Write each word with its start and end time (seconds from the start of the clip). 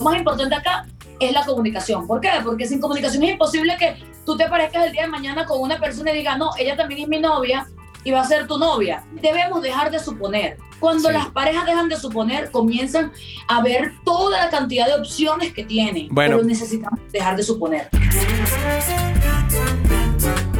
Lo 0.00 0.04
más 0.04 0.18
importante 0.18 0.54
acá 0.54 0.86
es 1.20 1.32
la 1.32 1.44
comunicación. 1.44 2.06
¿Por 2.06 2.22
qué? 2.22 2.30
Porque 2.42 2.66
sin 2.66 2.80
comunicación 2.80 3.22
es 3.22 3.32
imposible 3.32 3.76
que 3.78 4.02
tú 4.24 4.34
te 4.34 4.48
parezcas 4.48 4.86
el 4.86 4.92
día 4.92 5.02
de 5.02 5.08
mañana 5.08 5.44
con 5.44 5.60
una 5.60 5.78
persona 5.78 6.10
y 6.10 6.16
digas, 6.16 6.38
no, 6.38 6.50
ella 6.58 6.74
también 6.74 7.02
es 7.02 7.08
mi 7.08 7.20
novia 7.20 7.66
y 8.02 8.10
va 8.10 8.22
a 8.22 8.24
ser 8.24 8.46
tu 8.46 8.58
novia. 8.58 9.04
Debemos 9.20 9.60
dejar 9.60 9.90
de 9.90 9.98
suponer. 9.98 10.56
Cuando 10.78 11.10
las 11.10 11.28
parejas 11.28 11.66
dejan 11.66 11.90
de 11.90 11.96
suponer, 11.96 12.50
comienzan 12.50 13.12
a 13.46 13.60
ver 13.62 13.92
toda 14.02 14.42
la 14.42 14.48
cantidad 14.48 14.86
de 14.86 14.94
opciones 14.94 15.52
que 15.52 15.64
tienen. 15.64 16.08
Bueno. 16.10 16.36
Pero 16.36 16.48
necesitamos 16.48 16.98
dejar 17.12 17.36
de 17.36 17.42
suponer. 17.42 17.90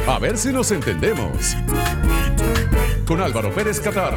A 0.07 0.19
ver 0.19 0.37
si 0.37 0.53
nos 0.53 0.71
entendemos. 0.71 1.55
Con 3.07 3.19
Álvaro 3.19 3.51
Pérez 3.51 3.79
Catar. 3.79 4.13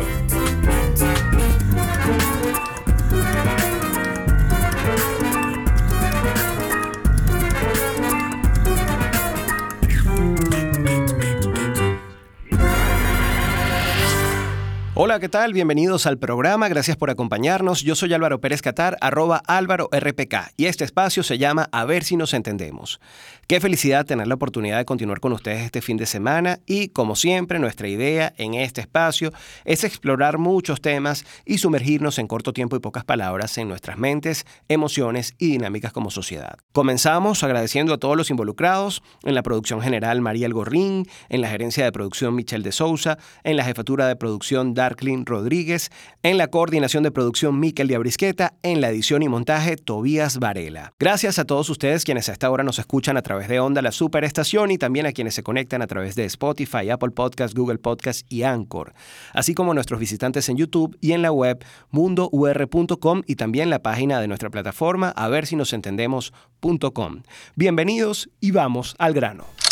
Hola, 14.97 15.19
¿qué 15.19 15.29
tal? 15.29 15.53
Bienvenidos 15.53 16.07
al 16.07 16.19
programa, 16.19 16.69
gracias 16.69 16.97
por 16.97 17.11
acompañarnos. 17.11 17.83
Yo 17.83 17.97
soy 17.97 18.15
Álvaro 18.15 18.41
Pérez 18.41 18.63
Catar, 18.63 18.97
arroba 19.01 19.43
Álvaro 19.49 19.89
RPK, 19.91 20.53
y 20.57 20.67
este 20.67 20.85
espacio 20.85 21.25
se 21.25 21.37
llama 21.37 21.69
A 21.73 21.85
ver 21.85 22.05
si 22.05 22.17
nos 22.17 22.33
entendemos. 22.33 23.01
Qué 23.47 23.61
felicidad 23.61 24.07
tener 24.07 24.27
la 24.27 24.37
oportunidad 24.37 24.79
de 24.79 24.87
continuar 24.87 25.21
con 25.21 25.33
ustedes 25.33 25.67
este 25.67 25.83
fin 25.83 25.99
de 25.99 26.07
semana 26.07 26.61
y, 26.65 26.89
como 26.89 27.15
siempre, 27.15 27.59
nuestra 27.59 27.89
idea 27.89 28.33
en 28.39 28.55
este 28.55 28.81
espacio 28.81 29.33
es 29.67 29.85
explorar 29.85 30.39
muchos 30.39 30.81
temas 30.81 31.27
y 31.45 31.59
sumergirnos 31.59 32.19
en 32.19 32.27
corto 32.27 32.55
tiempo 32.55 32.75
y 32.75 32.81
pocas 32.81 33.05
palabras 33.05 33.59
en 33.59 33.69
nuestras 33.69 33.99
mentes, 33.99 34.47
emociones 34.69 35.35
y 35.39 35.51
dinámicas 35.51 35.93
como 35.93 36.11
sociedad. 36.11 36.57
Comenzamos 36.73 37.43
agradeciendo 37.43 37.93
a 37.93 37.99
todos 37.99 38.17
los 38.17 38.31
involucrados, 38.31 39.03
en 39.25 39.35
la 39.35 39.43
producción 39.43 39.83
general 39.83 40.23
María 40.23 40.47
Algorrín, 40.47 41.07
en 41.29 41.43
la 41.43 41.49
gerencia 41.49 41.85
de 41.85 41.93
producción 41.93 42.35
Michelle 42.35 42.65
de 42.65 42.73
Sousa, 42.73 43.19
en 43.43 43.59
la 43.59 43.65
jefatura 43.65 44.09
de 44.09 44.17
producción 44.17 44.73
Darklin 44.73 45.27
Rodríguez, 45.27 45.91
en 46.23 46.39
la 46.39 46.49
coordinación 46.49 47.03
de 47.03 47.11
producción 47.11 47.61
Miquel 47.61 47.89
Diabrisqueta, 47.89 48.55
en 48.63 48.81
la 48.81 48.89
edición 48.89 49.23
y 49.23 49.29
montaje 49.29 49.77
Tobías 49.77 50.39
Varela. 50.39 50.95
Gracias 50.99 51.39
a 51.39 51.45
todos 51.45 51.69
ustedes 51.69 52.05
quienes 52.05 52.31
a 52.31 52.33
esta 52.33 52.51
hora 52.51 52.65
nos 52.65 52.79
escuchan 52.79 53.19
a 53.19 53.23
través 53.23 53.34
de 53.39 53.61
Onda, 53.61 53.83
la 53.83 53.93
superestación, 53.93 54.71
y 54.71 54.79
también 54.79 55.07
a 55.07 55.13
quienes 55.13 55.35
se 55.35 55.43
conectan 55.43 55.83
a 55.83 55.87
través 55.87 56.15
de 56.15 56.25
Spotify, 56.25 56.91
Apple 56.91 57.11
Podcasts, 57.11 57.55
Google 57.55 57.79
Podcasts 57.79 58.25
y 58.29 58.43
Anchor, 58.43 58.95
así 59.33 59.55
como 59.55 59.75
nuestros 59.75 60.01
visitantes 60.01 60.49
en 60.49 60.57
YouTube 60.57 60.97
y 61.01 61.13
en 61.13 61.23
la 61.23 61.33
web 61.33 61.65
mundour.com 61.91 63.23
y 63.27 63.37
también 63.37 63.71
la 63.71 63.81
página 63.81 64.21
de 64.21 64.29
nuestra 64.29 64.51
plataforma 64.51 65.11
a 65.11 65.29
ver 65.29 65.47
si 65.47 65.57
nos 65.57 65.73
entendemos.com. 65.73 67.23
Bienvenidos 67.57 68.31
y 68.41 68.53
vamos 68.53 68.95
al 68.99 69.13
grano. 69.13 69.64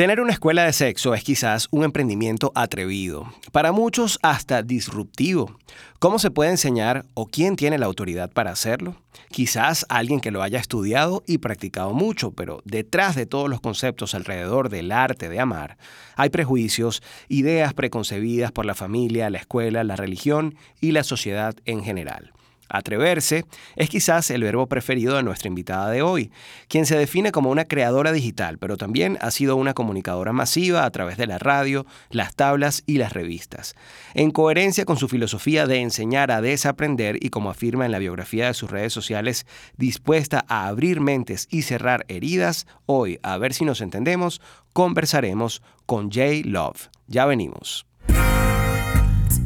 Tener 0.00 0.22
una 0.22 0.32
escuela 0.32 0.64
de 0.64 0.72
sexo 0.72 1.12
es 1.12 1.22
quizás 1.22 1.68
un 1.70 1.84
emprendimiento 1.84 2.52
atrevido, 2.54 3.30
para 3.52 3.70
muchos 3.70 4.18
hasta 4.22 4.62
disruptivo. 4.62 5.58
¿Cómo 5.98 6.18
se 6.18 6.30
puede 6.30 6.52
enseñar 6.52 7.04
o 7.12 7.26
quién 7.26 7.54
tiene 7.54 7.76
la 7.76 7.84
autoridad 7.84 8.30
para 8.30 8.50
hacerlo? 8.50 8.96
Quizás 9.30 9.84
alguien 9.90 10.20
que 10.20 10.30
lo 10.30 10.42
haya 10.42 10.58
estudiado 10.58 11.22
y 11.26 11.36
practicado 11.36 11.92
mucho, 11.92 12.30
pero 12.30 12.62
detrás 12.64 13.14
de 13.14 13.26
todos 13.26 13.50
los 13.50 13.60
conceptos 13.60 14.14
alrededor 14.14 14.70
del 14.70 14.90
arte 14.90 15.28
de 15.28 15.38
amar, 15.38 15.76
hay 16.16 16.30
prejuicios, 16.30 17.02
ideas 17.28 17.74
preconcebidas 17.74 18.52
por 18.52 18.64
la 18.64 18.74
familia, 18.74 19.28
la 19.28 19.36
escuela, 19.36 19.84
la 19.84 19.96
religión 19.96 20.54
y 20.80 20.92
la 20.92 21.04
sociedad 21.04 21.54
en 21.66 21.84
general. 21.84 22.32
Atreverse 22.70 23.44
es 23.76 23.88
quizás 23.88 24.30
el 24.30 24.42
verbo 24.42 24.66
preferido 24.68 25.16
de 25.16 25.22
nuestra 25.22 25.48
invitada 25.48 25.90
de 25.90 26.02
hoy, 26.02 26.30
quien 26.68 26.86
se 26.86 26.96
define 26.96 27.32
como 27.32 27.50
una 27.50 27.64
creadora 27.64 28.12
digital, 28.12 28.58
pero 28.58 28.76
también 28.76 29.18
ha 29.20 29.30
sido 29.30 29.56
una 29.56 29.74
comunicadora 29.74 30.32
masiva 30.32 30.84
a 30.84 30.90
través 30.90 31.16
de 31.16 31.26
la 31.26 31.38
radio, 31.38 31.84
las 32.10 32.34
tablas 32.34 32.82
y 32.86 32.98
las 32.98 33.12
revistas. 33.12 33.74
En 34.14 34.30
coherencia 34.30 34.84
con 34.84 34.96
su 34.96 35.08
filosofía 35.08 35.66
de 35.66 35.80
enseñar 35.80 36.30
a 36.30 36.40
desaprender 36.40 37.18
y 37.20 37.30
como 37.30 37.50
afirma 37.50 37.86
en 37.86 37.92
la 37.92 37.98
biografía 37.98 38.46
de 38.46 38.54
sus 38.54 38.70
redes 38.70 38.92
sociales, 38.92 39.46
dispuesta 39.76 40.44
a 40.48 40.68
abrir 40.68 41.00
mentes 41.00 41.48
y 41.50 41.62
cerrar 41.62 42.04
heridas, 42.08 42.66
hoy, 42.86 43.18
a 43.22 43.36
ver 43.38 43.54
si 43.54 43.64
nos 43.64 43.80
entendemos, 43.80 44.40
conversaremos 44.72 45.62
con 45.86 46.10
Jay 46.10 46.42
Love. 46.42 46.88
Ya 47.08 47.26
venimos. 47.26 47.89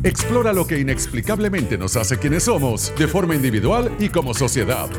Explora 0.05 0.53
lo 0.53 0.67
que 0.67 0.79
inexplicablemente 0.79 1.79
nos 1.79 1.97
hace 1.97 2.19
quienes 2.19 2.43
somos, 2.43 2.93
de 2.99 3.09
forma 3.09 3.35
individual 3.35 3.91
y 3.99 4.11
como 4.11 4.35
sociedad. 4.35 4.91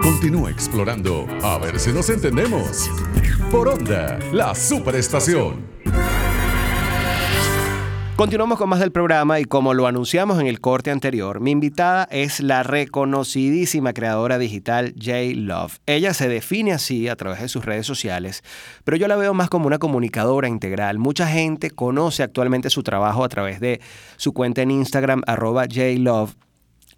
Continúa 0.00 0.50
explorando, 0.50 1.26
a 1.42 1.58
ver 1.58 1.78
si 1.78 1.92
nos 1.92 2.08
entendemos. 2.08 2.90
Por 3.50 3.68
Onda, 3.68 4.18
la 4.32 4.54
superestación. 4.54 5.79
Continuamos 8.20 8.58
con 8.58 8.68
más 8.68 8.80
del 8.80 8.92
programa 8.92 9.40
y 9.40 9.46
como 9.46 9.72
lo 9.72 9.86
anunciamos 9.86 10.38
en 10.38 10.46
el 10.46 10.60
corte 10.60 10.90
anterior, 10.90 11.40
mi 11.40 11.52
invitada 11.52 12.06
es 12.10 12.40
la 12.40 12.62
reconocidísima 12.62 13.94
creadora 13.94 14.36
digital 14.36 14.94
Jay 15.00 15.32
Love. 15.32 15.78
Ella 15.86 16.12
se 16.12 16.28
define 16.28 16.74
así 16.74 17.08
a 17.08 17.16
través 17.16 17.40
de 17.40 17.48
sus 17.48 17.64
redes 17.64 17.86
sociales, 17.86 18.44
pero 18.84 18.98
yo 18.98 19.08
la 19.08 19.16
veo 19.16 19.32
más 19.32 19.48
como 19.48 19.66
una 19.66 19.78
comunicadora 19.78 20.48
integral. 20.48 20.98
Mucha 20.98 21.26
gente 21.28 21.70
conoce 21.70 22.22
actualmente 22.22 22.68
su 22.68 22.82
trabajo 22.82 23.24
a 23.24 23.28
través 23.30 23.58
de 23.58 23.80
su 24.18 24.34
cuenta 24.34 24.60
en 24.60 24.70
Instagram, 24.70 25.22
arroba 25.26 25.64
Love. 25.66 26.36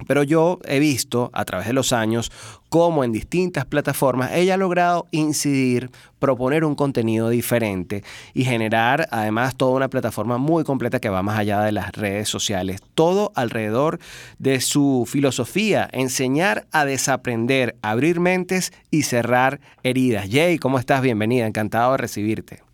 Pero 0.07 0.23
yo 0.23 0.59
he 0.65 0.79
visto 0.79 1.31
a 1.33 1.45
través 1.45 1.67
de 1.67 1.73
los 1.73 1.93
años 1.93 2.31
cómo 2.69 3.05
en 3.05 3.13
distintas 3.13 3.67
plataformas 3.67 4.33
ella 4.33 4.55
ha 4.55 4.57
logrado 4.57 5.07
incidir, 5.11 5.91
proponer 6.19 6.65
un 6.65 6.75
contenido 6.75 7.29
diferente 7.29 8.03
y 8.33 8.45
generar 8.45 9.09
además 9.11 9.57
toda 9.57 9.73
una 9.73 9.89
plataforma 9.89 10.39
muy 10.39 10.65
completa 10.65 11.01
que 11.01 11.11
va 11.11 11.23
más 11.23 11.39
allá 11.39 11.61
de 11.61 11.73
las 11.73 11.93
redes 11.93 12.29
sociales. 12.29 12.81
Todo 12.95 13.33
alrededor 13.35 13.99
de 14.39 14.61
su 14.61 15.05
filosofía, 15.07 15.89
enseñar 15.93 16.67
a 16.73 16.85
desaprender, 16.85 17.77
abrir 17.83 18.21
mentes 18.21 18.73
y 18.91 19.03
cerrar 19.03 19.61
heridas. 19.83 20.29
Jay, 20.31 20.59
¿cómo 20.59 20.79
estás? 20.79 21.03
Bienvenida, 21.03 21.47
encantado 21.47 21.93
de 21.93 21.99
recibirte. 21.99 22.72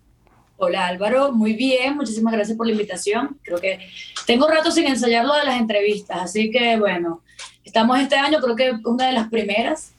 Hola 0.61 0.89
Álvaro, 0.89 1.31
muy 1.31 1.53
bien, 1.53 1.95
muchísimas 1.95 2.33
gracias 2.33 2.57
por 2.57 2.67
la 2.67 2.73
invitación. 2.73 3.39
Creo 3.45 3.61
que 3.61 3.79
tengo 4.27 4.49
rato 4.49 4.73
sin 4.73 4.89
ensayar 4.89 5.25
lo 5.25 5.33
de 5.35 5.45
las 5.45 5.61
entrevistas, 5.61 6.19
así 6.21 6.51
que 6.51 6.77
bueno, 6.77 7.23
estamos 7.65 8.01
este 8.01 8.17
año, 8.17 8.41
creo 8.41 8.57
que 8.57 8.73
una 8.85 9.07
de 9.07 9.13
las 9.13 9.29
primeras, 9.29 9.93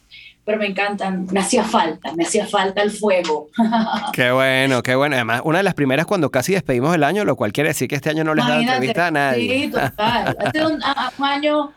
pero 0.43 0.57
me 0.57 0.65
encantan, 0.67 1.27
me 1.31 1.39
hacía 1.39 1.63
falta, 1.63 2.11
me 2.13 2.25
hacía 2.25 2.45
falta 2.45 2.81
el 2.81 2.91
fuego. 2.91 3.47
Qué 4.11 4.31
bueno, 4.31 4.83
qué 4.83 4.95
bueno. 4.95 5.15
Además, 5.15 5.43
una 5.45 5.59
de 5.59 5.63
las 5.63 5.75
primeras 5.75 6.05
cuando 6.05 6.29
casi 6.29 6.51
despedimos 6.51 6.93
el 6.93 7.05
año, 7.05 7.23
lo 7.23 7.37
cual 7.37 7.53
quiere 7.53 7.69
decir 7.69 7.87
que 7.87 7.95
este 7.95 8.09
año 8.09 8.25
no 8.25 8.35
les 8.35 8.45
da 8.45 8.59
entrevista 8.59 9.07
a 9.07 9.11
nadie. 9.11 9.63
Sí, 9.63 9.71
total. 9.71 10.37
Ha 10.37 10.67
un, 10.67 10.73
un 11.19 11.25
año 11.25 11.71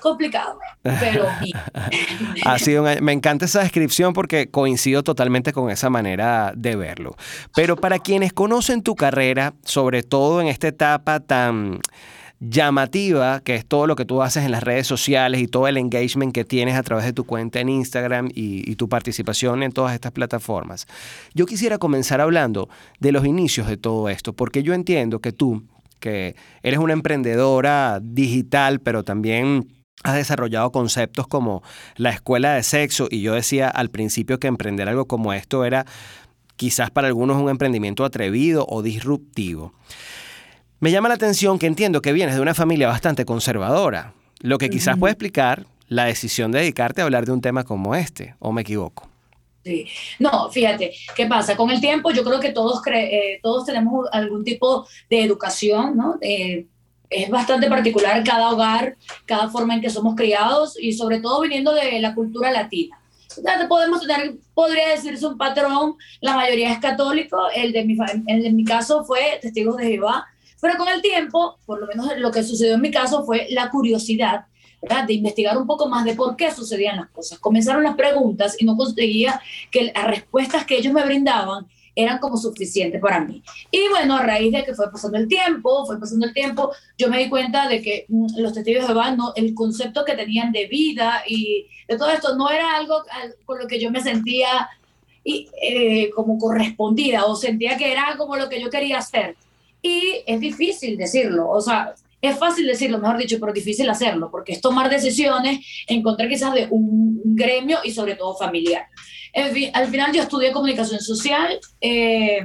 complicado, 0.00 0.58
pero 0.82 1.26
ha 2.44 2.58
sido 2.58 2.84
me 3.00 3.12
encanta 3.12 3.44
esa 3.44 3.60
descripción 3.60 4.12
porque 4.12 4.50
coincido 4.50 5.02
totalmente 5.02 5.52
con 5.52 5.70
esa 5.70 5.90
manera 5.90 6.52
de 6.56 6.76
verlo. 6.76 7.16
Pero 7.54 7.76
para 7.76 7.98
quienes 7.98 8.32
conocen 8.32 8.82
tu 8.82 8.96
carrera, 8.96 9.54
sobre 9.64 10.02
todo 10.02 10.40
en 10.40 10.48
esta 10.48 10.68
etapa 10.68 11.20
tan 11.20 11.80
llamativa, 12.40 13.40
que 13.40 13.54
es 13.54 13.66
todo 13.66 13.86
lo 13.86 13.96
que 13.96 14.06
tú 14.06 14.22
haces 14.22 14.44
en 14.44 14.50
las 14.50 14.62
redes 14.62 14.86
sociales 14.86 15.42
y 15.42 15.46
todo 15.46 15.68
el 15.68 15.76
engagement 15.76 16.32
que 16.32 16.44
tienes 16.44 16.74
a 16.74 16.82
través 16.82 17.04
de 17.04 17.12
tu 17.12 17.24
cuenta 17.24 17.60
en 17.60 17.68
Instagram 17.68 18.28
y, 18.34 18.68
y, 18.68 18.76
tu 18.76 18.88
participación 18.88 19.62
en 19.62 19.72
todas 19.72 19.92
estas 19.92 20.12
plataformas. 20.12 20.86
Yo 21.34 21.44
quisiera 21.44 21.76
comenzar 21.76 22.20
hablando 22.20 22.70
de 22.98 23.12
los 23.12 23.26
inicios 23.26 23.68
de 23.68 23.76
todo 23.76 24.08
esto, 24.08 24.32
porque 24.32 24.62
yo 24.62 24.72
entiendo 24.72 25.20
que 25.20 25.32
tú, 25.32 25.64
que 26.00 26.34
eres 26.62 26.80
una 26.80 26.94
emprendedora 26.94 28.00
digital, 28.02 28.80
pero 28.80 29.04
también 29.04 29.68
has 30.02 30.14
desarrollado 30.14 30.72
conceptos 30.72 31.26
como 31.26 31.62
la 31.96 32.10
escuela 32.10 32.54
de 32.54 32.62
sexo 32.62 33.08
y 33.10 33.22
yo 33.22 33.34
decía 33.34 33.68
al 33.68 33.90
principio 33.90 34.38
que 34.38 34.48
emprender 34.48 34.88
algo 34.88 35.06
como 35.06 35.32
esto 35.32 35.64
era 35.64 35.86
quizás 36.56 36.90
para 36.90 37.08
algunos 37.08 37.40
un 37.40 37.48
emprendimiento 37.48 38.04
atrevido 38.04 38.66
o 38.68 38.82
disruptivo. 38.82 39.72
Me 40.78 40.90
llama 40.90 41.08
la 41.08 41.14
atención 41.14 41.58
que 41.58 41.66
entiendo 41.66 42.00
que 42.00 42.12
vienes 42.12 42.34
de 42.34 42.40
una 42.40 42.54
familia 42.54 42.88
bastante 42.88 43.24
conservadora, 43.24 44.14
lo 44.40 44.58
que 44.58 44.70
quizás 44.70 44.98
puede 44.98 45.12
explicar 45.12 45.66
la 45.88 46.04
decisión 46.04 46.52
de 46.52 46.60
dedicarte 46.60 47.00
a 47.00 47.04
hablar 47.04 47.26
de 47.26 47.32
un 47.32 47.40
tema 47.40 47.64
como 47.64 47.94
este, 47.94 48.34
¿o 48.38 48.52
me 48.52 48.62
equivoco? 48.62 49.08
Sí. 49.62 49.86
No, 50.18 50.50
fíjate, 50.50 50.92
¿qué 51.14 51.26
pasa? 51.26 51.54
Con 51.54 51.70
el 51.70 51.80
tiempo 51.80 52.10
yo 52.12 52.24
creo 52.24 52.40
que 52.40 52.52
todos, 52.52 52.80
eh, 52.86 53.40
todos 53.42 53.66
tenemos 53.66 54.06
algún 54.10 54.42
tipo 54.42 54.86
de 55.10 55.22
educación, 55.22 55.96
¿no? 55.96 56.16
Es 57.10 57.28
bastante 57.28 57.68
particular 57.68 58.22
cada 58.24 58.50
hogar, 58.50 58.96
cada 59.26 59.48
forma 59.50 59.74
en 59.74 59.80
que 59.80 59.90
somos 59.90 60.14
criados 60.14 60.78
y 60.80 60.92
sobre 60.92 61.20
todo 61.20 61.40
viniendo 61.40 61.74
de 61.74 62.00
la 62.00 62.14
cultura 62.14 62.52
latina. 62.52 62.96
Entonces 63.36 63.66
podemos 63.68 64.00
tener, 64.00 64.34
podría 64.54 64.88
decirse 64.88 65.26
un 65.26 65.36
patrón, 65.36 65.96
la 66.20 66.34
mayoría 66.36 66.72
es 66.72 66.78
católico, 66.78 67.38
el 67.54 67.72
de 67.72 67.84
mi, 67.84 67.96
el 68.26 68.42
de 68.42 68.50
mi 68.50 68.64
caso 68.64 69.04
fue 69.04 69.38
Testigos 69.42 69.76
de 69.76 69.86
Jehová, 69.86 70.26
Pero 70.60 70.76
con 70.76 70.88
el 70.88 71.00
tiempo, 71.00 71.58
por 71.66 71.80
lo 71.80 71.86
menos 71.86 72.16
lo 72.18 72.30
que 72.30 72.42
sucedió 72.42 72.74
en 72.74 72.80
mi 72.80 72.90
caso 72.90 73.24
fue 73.24 73.46
la 73.50 73.70
curiosidad 73.70 74.44
¿verdad? 74.82 75.04
de 75.06 75.14
investigar 75.14 75.56
un 75.56 75.66
poco 75.66 75.88
más 75.88 76.04
de 76.04 76.14
por 76.14 76.36
qué 76.36 76.50
sucedían 76.52 76.96
las 76.96 77.08
cosas. 77.10 77.38
Comenzaron 77.38 77.82
las 77.82 77.96
preguntas 77.96 78.56
y 78.58 78.64
no 78.64 78.76
conseguía 78.76 79.40
que 79.70 79.92
las 79.94 80.06
respuestas 80.06 80.64
que 80.64 80.76
ellos 80.76 80.92
me 80.92 81.04
brindaban 81.04 81.66
eran 81.94 82.18
como 82.18 82.36
suficientes 82.36 83.00
para 83.00 83.20
mí. 83.20 83.42
Y 83.70 83.88
bueno, 83.88 84.16
a 84.16 84.22
raíz 84.22 84.52
de 84.52 84.64
que 84.64 84.74
fue 84.74 84.90
pasando 84.90 85.18
el 85.18 85.28
tiempo, 85.28 85.84
fue 85.86 85.98
pasando 85.98 86.26
el 86.26 86.34
tiempo, 86.34 86.72
yo 86.96 87.08
me 87.08 87.18
di 87.18 87.28
cuenta 87.28 87.68
de 87.68 87.82
que 87.82 88.06
mm, 88.08 88.38
los 88.38 88.52
testigos 88.52 88.82
de 88.82 88.88
Jehová, 88.88 89.10
no, 89.12 89.32
el 89.36 89.54
concepto 89.54 90.04
que 90.04 90.14
tenían 90.14 90.52
de 90.52 90.66
vida 90.66 91.22
y 91.26 91.66
de 91.88 91.96
todo 91.96 92.10
esto 92.10 92.36
no 92.36 92.50
era 92.50 92.76
algo 92.76 93.02
con 93.44 93.58
lo 93.58 93.66
que 93.66 93.80
yo 93.80 93.90
me 93.90 94.00
sentía 94.00 94.68
y, 95.24 95.48
eh, 95.62 96.10
como 96.10 96.38
correspondida 96.38 97.26
o 97.26 97.36
sentía 97.36 97.76
que 97.76 97.92
era 97.92 98.14
como 98.16 98.36
lo 98.36 98.48
que 98.48 98.60
yo 98.60 98.70
quería 98.70 98.98
hacer. 98.98 99.36
Y 99.82 100.22
es 100.26 100.40
difícil 100.40 100.96
decirlo, 100.96 101.48
o 101.48 101.60
sea, 101.60 101.94
es 102.20 102.38
fácil 102.38 102.66
decirlo, 102.66 102.98
mejor 102.98 103.16
dicho, 103.16 103.38
pero 103.40 103.52
difícil 103.52 103.88
hacerlo, 103.88 104.30
porque 104.30 104.52
es 104.52 104.60
tomar 104.60 104.90
decisiones 104.90 105.60
en 105.86 106.02
contra 106.02 106.28
quizás 106.28 106.52
de 106.52 106.66
un 106.70 107.20
gremio 107.24 107.78
y 107.82 107.92
sobre 107.92 108.14
todo 108.14 108.36
familiar. 108.36 108.86
Al 109.72 109.86
final 109.88 110.12
yo 110.12 110.22
estudié 110.22 110.52
comunicación 110.52 111.00
social, 111.00 111.58
eh, 111.80 112.44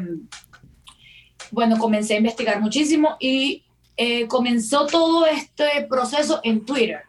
bueno, 1.52 1.78
comencé 1.78 2.16
a 2.16 2.18
investigar 2.18 2.62
muchísimo 2.62 3.18
y 3.20 3.64
eh, 3.98 4.28
comenzó 4.28 4.86
todo 4.88 5.26
este 5.26 5.86
proceso 5.90 6.42
en 6.44 6.66
Twitter 6.66 7.04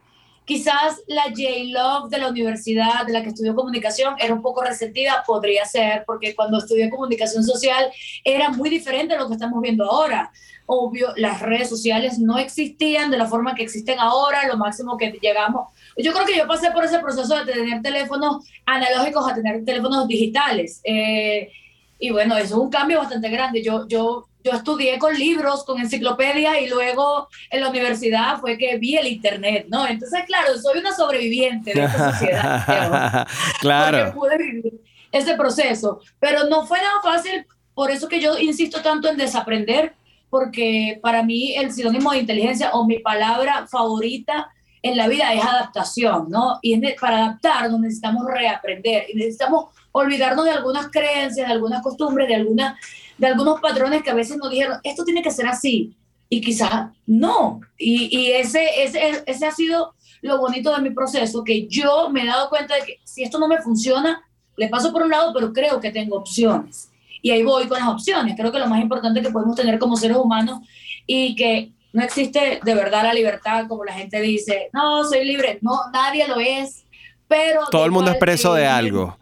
quizás 0.47 1.03
la 1.09 1.25
J-Love 1.25 2.09
de 2.09 2.19
la 2.19 2.29
universidad 2.29 3.05
de 3.05 3.13
la 3.13 3.23
que 3.23 3.29
estudió 3.29 3.55
comunicación 3.55 4.15
era 4.19 4.33
un 4.33 4.41
poco 4.41 4.63
resentida, 4.63 5.23
podría 5.27 5.65
ser, 5.67 6.05
porque 6.07 6.35
cuando 6.35 6.59
estudié 6.59 6.89
comunicación 6.89 7.45
social 7.45 7.91
era 8.25 8.49
muy 8.51 8.71
diferente 8.71 9.15
a 9.15 9.19
lo 9.19 9.27
que 9.27 9.35
estamos 9.35 9.61
viendo 9.61 9.85
ahora. 9.85 10.31
Obvio, 10.67 11.13
las 11.17 11.43
redes 11.43 11.69
sociales 11.69 12.19
no 12.19 12.39
existían 12.39 13.11
de 13.11 13.19
la 13.19 13.27
forma 13.27 13.55
que 13.55 13.65
existen 13.65 13.99
ahora, 13.99 14.47
lo 14.47 14.57
máximo 14.57 14.97
que 14.97 15.11
llegamos. 15.21 15.69
Yo 15.97 16.13
creo 16.13 16.27
que 16.27 16.37
yo 16.37 16.47
pasé 16.47 16.71
por 16.71 16.85
ese 16.85 16.99
proceso 16.99 17.45
de 17.45 17.53
tener 17.53 17.83
teléfonos 17.83 18.45
analógicos 18.67 19.31
a 19.31 19.35
tener 19.35 19.65
teléfonos 19.65 20.07
digitales. 20.07 20.81
Eh, 20.85 21.51
y 21.99 22.11
bueno, 22.11 22.37
eso 22.37 22.57
es 22.57 22.61
un 22.61 22.71
cambio 22.71 22.99
bastante 22.99 23.31
grande. 23.31 23.63
Yo, 23.63 23.87
yo 23.89 24.27
yo 24.47 24.53
estudié 24.53 24.99
con 24.99 25.13
libros, 25.13 25.65
con 25.65 25.81
enciclopedia 25.81 26.61
y 26.61 26.69
luego 26.69 27.29
en 27.51 27.61
la 27.61 27.69
universidad 27.69 28.39
fue 28.39 28.57
que 28.57 28.79
vi 28.79 28.97
el 28.97 29.09
internet, 29.09 29.67
¿no? 29.69 29.87
Entonces, 29.89 30.21
claro, 30.25 30.57
soy 30.57 30.79
una 30.79 30.95
sobreviviente 30.95 31.75
de 31.75 31.85
esta 31.85 32.13
sociedad. 32.13 33.27
claro. 33.61 34.15
Pude 34.15 34.39
vivir 34.39 34.81
ese 35.11 35.35
proceso, 35.35 36.01
pero 36.21 36.45
no 36.45 36.65
fue 36.65 36.79
nada 36.79 37.01
fácil, 37.03 37.45
por 37.75 37.91
eso 37.91 38.09
que 38.09 38.21
yo 38.21 38.39
insisto 38.39 38.83
tanto 38.83 39.09
en 39.09 39.17
desaprender, 39.17 39.95
porque 40.31 41.01
para 41.03 41.23
mí 41.23 41.55
el 41.57 41.73
sinónimo 41.73 42.13
de 42.13 42.19
inteligencia 42.19 42.71
o 42.73 42.87
mi 42.87 43.01
palabra 43.01 43.67
favorita 43.67 44.49
en 44.87 44.97
la 44.97 45.09
vida 45.09 45.33
es 45.33 45.45
adaptación, 45.45 46.31
¿no? 46.31 46.59
Y 46.63 46.79
para 47.01 47.19
adaptarnos 47.19 47.81
necesitamos 47.81 48.25
reaprender 48.27 49.05
y 49.09 49.15
necesitamos 49.15 49.67
olvidarnos 49.93 50.45
de 50.45 50.53
algunas 50.53 50.89
creencias, 50.91 51.47
de 51.47 51.53
algunas 51.53 51.83
costumbres, 51.83 52.29
de 52.29 52.35
algunas 52.35 52.77
de 53.19 53.27
algunos 53.27 53.61
patrones 53.61 54.03
que 54.03 54.11
a 54.11 54.15
veces 54.15 54.37
nos 54.37 54.51
dijeron, 54.51 54.79
esto 54.83 55.05
tiene 55.05 55.23
que 55.23 55.31
ser 55.31 55.47
así, 55.47 55.97
y 56.29 56.41
quizás 56.41 56.91
no. 57.07 57.61
Y, 57.79 58.15
y 58.17 58.33
ese, 58.33 58.83
ese, 58.83 59.23
ese 59.27 59.47
ha 59.47 59.53
sido 59.53 59.95
lo 60.23 60.39
bonito 60.39 60.75
de 60.75 60.83
mi 60.83 60.91
proceso, 60.91 61.45
que 61.45 61.67
yo 61.69 62.11
me 62.11 62.23
he 62.23 62.27
dado 62.27 62.49
cuenta 62.49 62.75
de 62.75 62.83
que 62.83 63.01
si 63.05 63.23
esto 63.23 63.39
no 63.39 63.49
me 63.49 63.63
funciona, 63.63 64.23
le 64.57 64.69
paso 64.69 64.93
por 64.93 65.03
un 65.03 65.11
lado, 65.11 65.33
pero 65.33 65.53
creo 65.53 65.81
que 65.81 65.91
tengo 65.91 66.17
opciones. 66.17 66.91
Y 67.23 67.31
ahí 67.31 67.43
voy 67.43 67.67
con 67.67 67.79
las 67.79 67.89
opciones. 67.89 68.35
Creo 68.37 68.53
que 68.53 68.59
lo 68.59 68.69
más 68.69 68.81
importante 68.81 69.23
que 69.23 69.31
podemos 69.31 69.57
tener 69.57 69.79
como 69.79 69.97
seres 69.97 70.17
humanos 70.17 70.61
y 71.07 71.35
que 71.37 71.73
no 71.97 72.03
existe 72.03 72.61
de 72.63 72.75
verdad 72.75 73.05
la 73.05 73.15
libertad, 73.15 73.65
como 73.69 73.83
la 73.83 73.95
gente 73.95 74.21
dice, 74.21 74.69
no, 74.75 75.03
soy 75.09 75.25
libre. 75.25 75.59
No, 75.63 75.81
nadie 75.95 76.29
lo 76.29 76.39
es. 76.39 76.85
Pero 77.27 77.63
todo 77.71 77.87
el 77.87 77.91
mundo 77.91 78.11
es 78.11 78.19
preso 78.19 78.53
de 78.53 78.67
algo. 78.67 79.17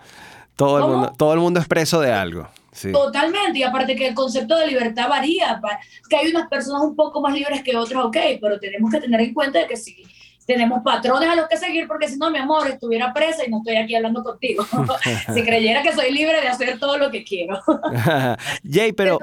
Todo 0.56 0.78
el, 0.78 0.84
mundo, 0.84 1.12
todo 1.16 1.32
el 1.34 1.38
mundo 1.38 1.60
es 1.60 1.68
preso 1.68 2.00
de 2.00 2.12
algo. 2.12 2.48
Totalmente, 2.92 3.60
y 3.60 3.62
aparte 3.62 3.94
que 3.94 4.08
el 4.08 4.14
concepto 4.14 4.56
de 4.56 4.66
libertad 4.66 5.08
varía, 5.08 5.60
que 6.10 6.16
hay 6.16 6.30
unas 6.30 6.48
personas 6.48 6.82
un 6.82 6.96
poco 6.96 7.20
más 7.20 7.32
libres 7.32 7.62
que 7.62 7.76
otras, 7.76 8.04
ok, 8.04 8.16
pero 8.40 8.58
tenemos 8.58 8.90
que 8.90 9.00
tener 9.00 9.20
en 9.20 9.32
cuenta 9.32 9.60
de 9.60 9.68
que 9.68 9.76
si 9.76 10.02
tenemos 10.44 10.82
patrones 10.82 11.28
a 11.28 11.36
los 11.36 11.48
que 11.48 11.56
seguir, 11.56 11.86
porque 11.86 12.08
si 12.08 12.16
no, 12.16 12.28
mi 12.30 12.38
amor, 12.38 12.66
estuviera 12.66 13.12
presa 13.12 13.44
y 13.46 13.50
no 13.50 13.58
estoy 13.58 13.76
aquí 13.76 13.94
hablando 13.94 14.24
contigo. 14.24 14.66
si 15.32 15.44
creyera 15.44 15.82
que 15.82 15.92
soy 15.92 16.10
libre 16.10 16.40
de 16.40 16.48
hacer 16.48 16.80
todo 16.80 16.98
lo 16.98 17.12
que 17.12 17.22
quiero. 17.22 17.60
Jay, 18.68 18.92
pero 18.92 19.20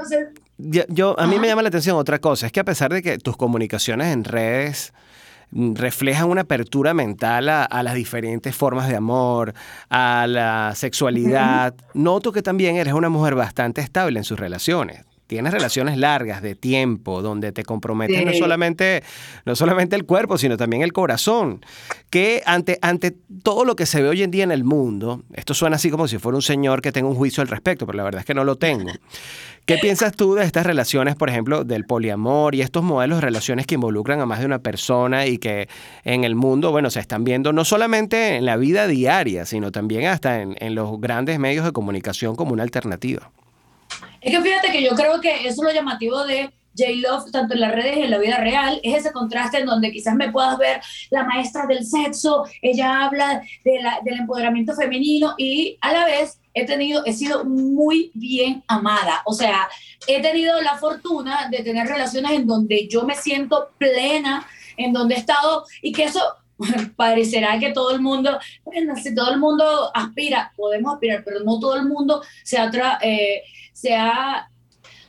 yo, 0.90 1.20
a 1.20 1.28
mí 1.28 1.40
me 1.40 1.48
llama 1.48 1.62
la 1.62 1.70
atención 1.70 1.98
otra 1.98 2.20
cosa, 2.20 2.46
es 2.46 2.52
que 2.52 2.60
a 2.60 2.66
pesar 2.66 2.94
de 2.94 3.02
que 3.02 3.18
tus 3.18 3.38
comunicaciones 3.38 4.08
en 4.08 4.24
redes 4.24 4.94
reflejan 5.52 6.30
una 6.30 6.42
apertura 6.42 6.94
mental 6.94 7.50
a, 7.50 7.84
las 7.84 7.94
diferentes 7.94 8.56
formas 8.56 8.88
de 8.88 8.96
amor, 8.96 9.54
a 9.90 10.26
la 10.28 10.74
sexualidad. 10.76 11.76
Noto 11.94 12.32
que 12.32 12.42
también 12.42 12.78
eres 12.78 12.94
una 12.94 13.10
mujer 13.10 13.36
bastante 13.36 13.82
estable 13.82 14.20
en 14.20 14.24
sus 14.24 14.40
relaciones. 14.40 15.04
Tienes 15.32 15.54
relaciones 15.54 15.96
largas 15.96 16.42
de 16.42 16.56
tiempo, 16.56 17.22
donde 17.22 17.54
te 17.54 17.64
comprometes 17.64 18.26
no, 18.26 18.34
solamente, 18.34 19.02
no 19.46 19.56
solamente 19.56 19.96
el 19.96 20.04
cuerpo, 20.04 20.38
sino 20.38 20.58
también 20.58 20.82
el 20.82 20.92
corazón. 20.92 21.66
Que 22.10 22.44
ante, 22.46 22.78
ante 22.82 23.16
todo 23.42 23.64
lo 23.64 23.78
que 23.78 23.86
se 23.86 24.02
ve 24.02 24.10
hoy 24.10 24.24
en 24.24 24.32
día 24.32 24.44
en 24.44 24.52
el 24.52 24.66
mundo, 24.66 25.24
esto 25.32 25.54
suena 25.54 25.78
así 25.78 25.90
como 25.90 26.10
si 26.10 26.18
fuera 26.18 26.36
un 26.36 26.42
señor 26.42 26.82
que 26.82 26.92
tenga 26.92 27.08
un 27.08 27.16
juicio 27.16 27.40
al 27.40 27.48
respecto, 27.48 27.86
pero 27.86 27.96
la 27.96 28.04
verdad 28.04 28.20
es 28.20 28.26
que 28.26 28.34
no 28.34 28.44
lo 28.44 28.58
tengo. 28.58 28.92
¿Qué 29.66 29.78
piensas 29.78 30.12
tú 30.18 30.36
de 30.36 30.44
estas 30.44 30.66
relaciones, 30.66 31.16
por 31.16 31.30
ejemplo, 31.30 31.64
del 31.64 31.86
poliamor 31.86 32.54
y 32.54 32.62
estos 32.62 32.84
modelos 32.84 33.20
de 33.20 33.22
relaciones 33.22 33.66
que 33.66 33.76
involucran 33.76 34.20
a 34.20 34.26
más 34.26 34.42
de 34.42 34.46
una 34.48 34.60
persona 34.60 35.28
y 35.28 35.38
que 35.38 35.70
en 36.04 36.26
el 36.26 36.36
mundo, 36.36 36.72
bueno, 36.72 36.90
se 36.90 37.00
están 37.00 37.24
viendo 37.24 37.54
no 37.54 37.64
solamente 37.64 38.36
en 38.36 38.44
la 38.44 38.58
vida 38.58 38.86
diaria, 38.86 39.46
sino 39.46 39.72
también 39.72 40.08
hasta 40.08 40.42
en, 40.42 40.58
en 40.60 40.76
los 40.76 41.00
grandes 41.00 41.40
medios 41.40 41.64
de 41.64 41.72
comunicación 41.72 42.36
como 42.36 42.52
una 42.52 42.64
alternativa? 42.64 43.32
Es 44.22 44.32
que 44.32 44.42
fíjate 44.42 44.72
que 44.72 44.84
yo 44.84 44.92
creo 44.92 45.20
que 45.20 45.48
eso 45.48 45.48
es 45.48 45.58
lo 45.64 45.74
llamativo 45.74 46.24
de 46.24 46.52
J-Love, 46.78 47.32
tanto 47.32 47.54
en 47.54 47.62
las 47.62 47.74
redes 47.74 47.98
y 47.98 48.02
en 48.02 48.12
la 48.12 48.18
vida 48.18 48.38
real, 48.38 48.80
es 48.84 48.98
ese 48.98 49.12
contraste 49.12 49.60
en 49.60 49.66
donde 49.66 49.92
quizás 49.92 50.16
me 50.16 50.32
puedas 50.32 50.58
ver 50.58 50.82
la 51.10 51.24
maestra 51.26 51.66
del 51.66 51.86
sexo, 51.86 52.46
ella 52.62 53.04
habla 53.04 53.42
de 53.66 53.82
la, 53.82 54.00
del 54.04 54.20
empoderamiento 54.20 54.74
femenino 54.74 55.34
y 55.38 55.78
a 55.82 55.92
la 55.92 56.06
vez 56.06 56.40
he 56.54 56.66
tenido, 56.66 57.04
he 57.06 57.14
sido 57.14 57.44
muy 57.46 58.12
bien 58.14 58.64
amada. 58.68 59.22
O 59.26 59.34
sea, 59.34 59.68
he 60.08 60.22
tenido 60.22 60.62
la 60.62 60.78
fortuna 60.78 61.50
de 61.50 61.64
tener 61.64 61.88
relaciones 61.88 62.32
en 62.32 62.48
donde 62.48 62.88
yo 62.88 63.04
me 63.04 63.16
siento 63.16 63.70
plena, 63.78 64.48
en 64.78 64.94
donde 64.94 65.16
he 65.16 65.20
estado 65.20 65.66
y 65.82 65.92
que 65.92 66.06
eso 66.06 66.22
parecerá 66.96 67.60
que 67.60 67.72
todo 67.72 67.92
el 67.92 68.02
mundo, 68.02 68.40
bueno, 68.64 68.96
si 68.96 69.14
todo 69.14 69.32
el 69.32 69.40
mundo 69.40 69.92
aspira, 69.94 70.52
podemos 70.56 70.94
aspirar, 70.94 71.24
pero 71.24 71.42
no 71.42 71.60
todo 71.60 71.76
el 71.76 71.86
mundo 71.86 72.22
se 72.44 72.58
ha, 72.58 72.70
eh, 73.02 73.44
se 73.74 73.96
ha, 73.96 74.50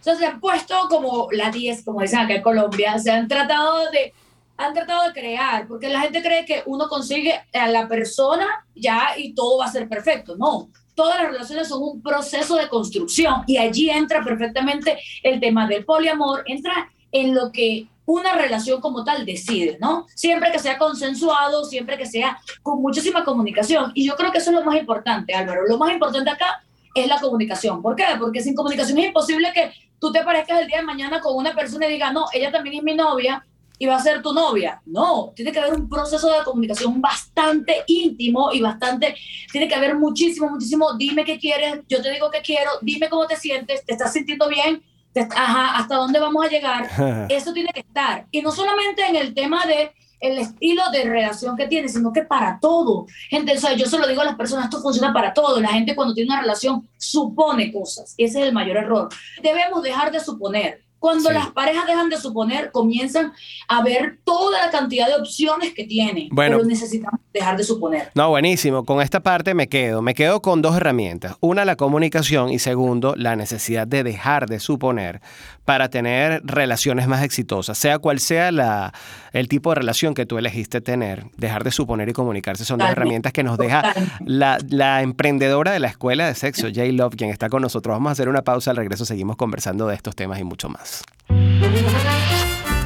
se 0.01 0.27
han 0.27 0.41
puesto 0.41 0.75
como 0.89 1.29
la 1.33 1.51
10, 1.51 1.85
como 1.85 2.01
dicen 2.01 2.21
acá 2.21 2.35
en 2.35 2.43
Colombia, 2.43 2.99
se 2.99 3.11
han 3.11 3.29
tratado 3.29 3.91
de 3.91 4.13
han 4.57 4.75
tratado 4.75 5.09
de 5.09 5.13
crear, 5.13 5.67
porque 5.67 5.89
la 5.89 6.01
gente 6.03 6.23
cree 6.23 6.45
que 6.45 6.63
uno 6.67 6.87
consigue 6.89 7.41
a 7.53 7.69
la 7.69 7.89
persona 7.89 8.47
ya 8.75 9.15
y 9.17 9.35
todo 9.35 9.59
va 9.59 9.65
a 9.67 9.73
ser 9.73 9.89
perfecto. 9.89 10.37
No, 10.37 10.71
todas 10.95 11.21
las 11.21 11.33
relaciones 11.33 11.69
son 11.69 11.83
un 11.83 12.03
proceso 12.03 12.57
de 12.57 12.69
construcción 12.69 13.43
y 13.47 13.57
allí 13.57 13.91
entra 13.91 14.23
perfectamente 14.23 14.99
el 15.23 15.41
tema 15.41 15.67
del 15.67 15.85
poliamor, 15.85 16.45
entra 16.47 16.91
en 17.11 17.35
lo 17.35 17.51
que 17.51 17.89
una 18.07 18.35
relación 18.35 18.81
como 18.81 19.05
tal 19.05 19.25
decide, 19.25 19.79
¿no? 19.81 20.07
Siempre 20.15 20.51
que 20.53 20.59
sea 20.59 20.79
consensuado, 20.79 21.65
siempre 21.65 21.97
que 21.97 22.07
sea 22.07 22.39
con 22.63 22.81
muchísima 22.83 23.25
comunicación. 23.25 23.93
Y 23.95 24.07
yo 24.07 24.17
creo 24.17 24.33
que 24.33 24.39
eso 24.39 24.51
es 24.51 24.57
lo 24.57 24.65
más 24.65 24.79
importante, 24.79 25.35
Álvaro. 25.35 25.67
Lo 25.67 25.79
más 25.79 25.93
importante 25.93 26.31
acá 26.31 26.65
es 26.95 27.07
la 27.07 27.21
comunicación. 27.21 27.81
¿Por 27.81 27.97
qué? 27.97 28.05
Porque 28.19 28.41
sin 28.41 28.55
comunicación 28.55 28.99
es 28.99 29.07
imposible 29.07 29.53
que 29.53 29.73
tú 29.99 30.11
te 30.13 30.23
parezcas 30.23 30.61
el 30.61 30.67
día 30.67 30.79
de 30.79 30.85
mañana 30.85 31.21
con 31.21 31.37
una 31.37 31.55
persona 31.55 31.87
y 31.87 31.93
digas, 31.93 32.13
no, 32.13 32.27
ella 32.33 32.51
también 32.51 32.77
es 32.77 32.83
mi 32.83 32.95
novia, 32.95 33.45
y 33.83 33.87
va 33.87 33.97
a 33.97 34.01
ser 34.01 34.23
tu 34.23 34.33
novia. 34.33 34.81
No, 34.87 35.33
tiene 35.35 35.51
que 35.51 35.59
haber 35.59 35.75
un 35.75 35.89
proceso 35.89 36.29
de 36.29 36.45
comunicación 36.45 37.01
bastante 37.01 37.83
íntimo 37.89 38.53
y 38.53 38.61
bastante, 38.61 39.17
tiene 39.51 39.67
que 39.67 39.75
haber 39.75 39.97
muchísimo, 39.97 40.49
muchísimo, 40.51 40.95
dime 40.95 41.25
qué 41.25 41.37
quieres, 41.37 41.81
yo 41.89 42.01
te 42.01 42.13
digo 42.13 42.31
qué 42.31 42.43
quiero, 42.43 42.71
dime 42.81 43.09
cómo 43.09 43.27
te 43.27 43.35
sientes, 43.35 43.85
te 43.85 43.95
estás 43.95 44.13
sintiendo 44.13 44.49
bien, 44.49 44.85
ajá, 45.15 45.77
hasta 45.77 45.97
dónde 45.97 46.19
vamos 46.19 46.45
a 46.45 46.49
llegar. 46.49 46.89
Eso 47.29 47.53
tiene 47.53 47.71
que 47.73 47.81
estar. 47.81 48.27
Y 48.31 48.43
no 48.43 48.51
solamente 48.51 49.05
en 49.07 49.17
el 49.17 49.35
tema 49.35 49.67
de 49.67 49.93
el 50.23 50.39
estilo 50.39 50.89
de 50.93 51.03
relación 51.03 51.57
que 51.57 51.67
tienes, 51.67 51.95
sino 51.95 52.13
que 52.13 52.23
para 52.23 52.59
todo. 52.61 53.07
Gente, 53.29 53.55
o 53.57 53.77
yo 53.77 53.87
se 53.87 53.99
lo 53.99 54.07
digo 54.07 54.23
a 54.23 54.27
las 54.27 54.37
personas, 54.37 54.67
esto 54.67 54.81
funciona 54.81 55.13
para 55.13 55.35
todo. 55.35 55.61
La 55.61 55.73
gente 55.73 55.97
cuando 55.97 56.15
tiene 56.15 56.33
una 56.33 56.41
relación 56.41 56.89
supone 56.97 57.73
cosas. 57.73 58.15
Ese 58.17 58.41
es 58.41 58.47
el 58.47 58.53
mayor 58.53 58.77
error. 58.77 59.09
Debemos 59.43 59.83
dejar 59.83 60.13
de 60.13 60.21
suponer 60.21 60.85
Cuando 61.03 61.33
las 61.33 61.51
parejas 61.51 61.85
dejan 61.85 62.09
de 62.09 62.17
suponer, 62.17 62.71
comienzan 62.71 63.33
a 63.67 63.83
ver 63.83 64.21
toda 64.23 64.65
la 64.65 64.71
cantidad 64.71 65.09
de 65.09 65.17
opciones 65.17 65.75
que 65.75 65.83
tienen. 65.83 66.29
Bueno, 66.31 66.59
pero 66.59 66.69
necesitamos 66.69 67.19
dejar 67.35 67.57
de 67.57 67.65
suponer. 67.65 68.13
No, 68.15 68.29
buenísimo. 68.29 68.85
Con 68.85 69.03
esta 69.03 69.19
parte 69.19 69.53
me 69.53 69.69
quedo. 69.69 70.01
Me 70.01 70.15
quedo 70.15 70.41
con 70.41 70.63
dos 70.63 70.77
herramientas. 70.77 71.35
Una, 71.41 71.65
la 71.65 71.75
comunicación 71.75 72.51
y 72.51 72.61
segundo, 72.61 73.17
la 73.17 73.35
necesidad 73.35 73.85
de 73.85 74.05
dejar 74.05 74.47
de 74.49 74.61
suponer 74.61 75.21
para 75.65 75.89
tener 75.89 76.41
relaciones 76.45 77.09
más 77.09 77.25
exitosas. 77.25 77.77
Sea 77.79 77.99
cual 77.99 78.21
sea 78.21 78.53
la, 78.53 78.95
el 79.33 79.49
tipo 79.49 79.71
de 79.71 79.77
relación 79.77 80.15
que 80.15 80.25
tú 80.25 80.39
elegiste 80.39 80.81
tener, 80.81 81.25
dejar 81.37 81.65
de 81.65 81.73
suponer 81.73 82.09
y 82.11 82.13
comunicarse 82.13 82.65
son 82.65 82.79
dos 82.79 82.91
herramientas 82.91 83.33
que 83.33 83.43
nos 83.43 83.59
deja 83.59 83.93
la, 84.25 84.59
la 84.69 85.03
emprendedora 85.03 85.73
de 85.73 85.81
la 85.81 85.89
escuela 85.89 86.29
de 86.29 86.37
sexo, 86.37 86.69
J 86.69 86.85
Love, 86.93 87.17
quien 87.17 87.31
está 87.31 87.49
con 87.49 87.61
nosotros. 87.63 87.93
Vamos 87.93 88.11
a 88.11 88.13
hacer 88.13 88.29
una 88.29 88.43
pausa. 88.43 88.71
Al 88.71 88.77
regreso 88.77 89.05
seguimos 89.05 89.37
conversando 89.37 89.89
de 89.89 89.97
estos 89.97 90.15
temas 90.15 90.39
y 90.39 90.45
mucho 90.45 90.69
más. 90.69 90.92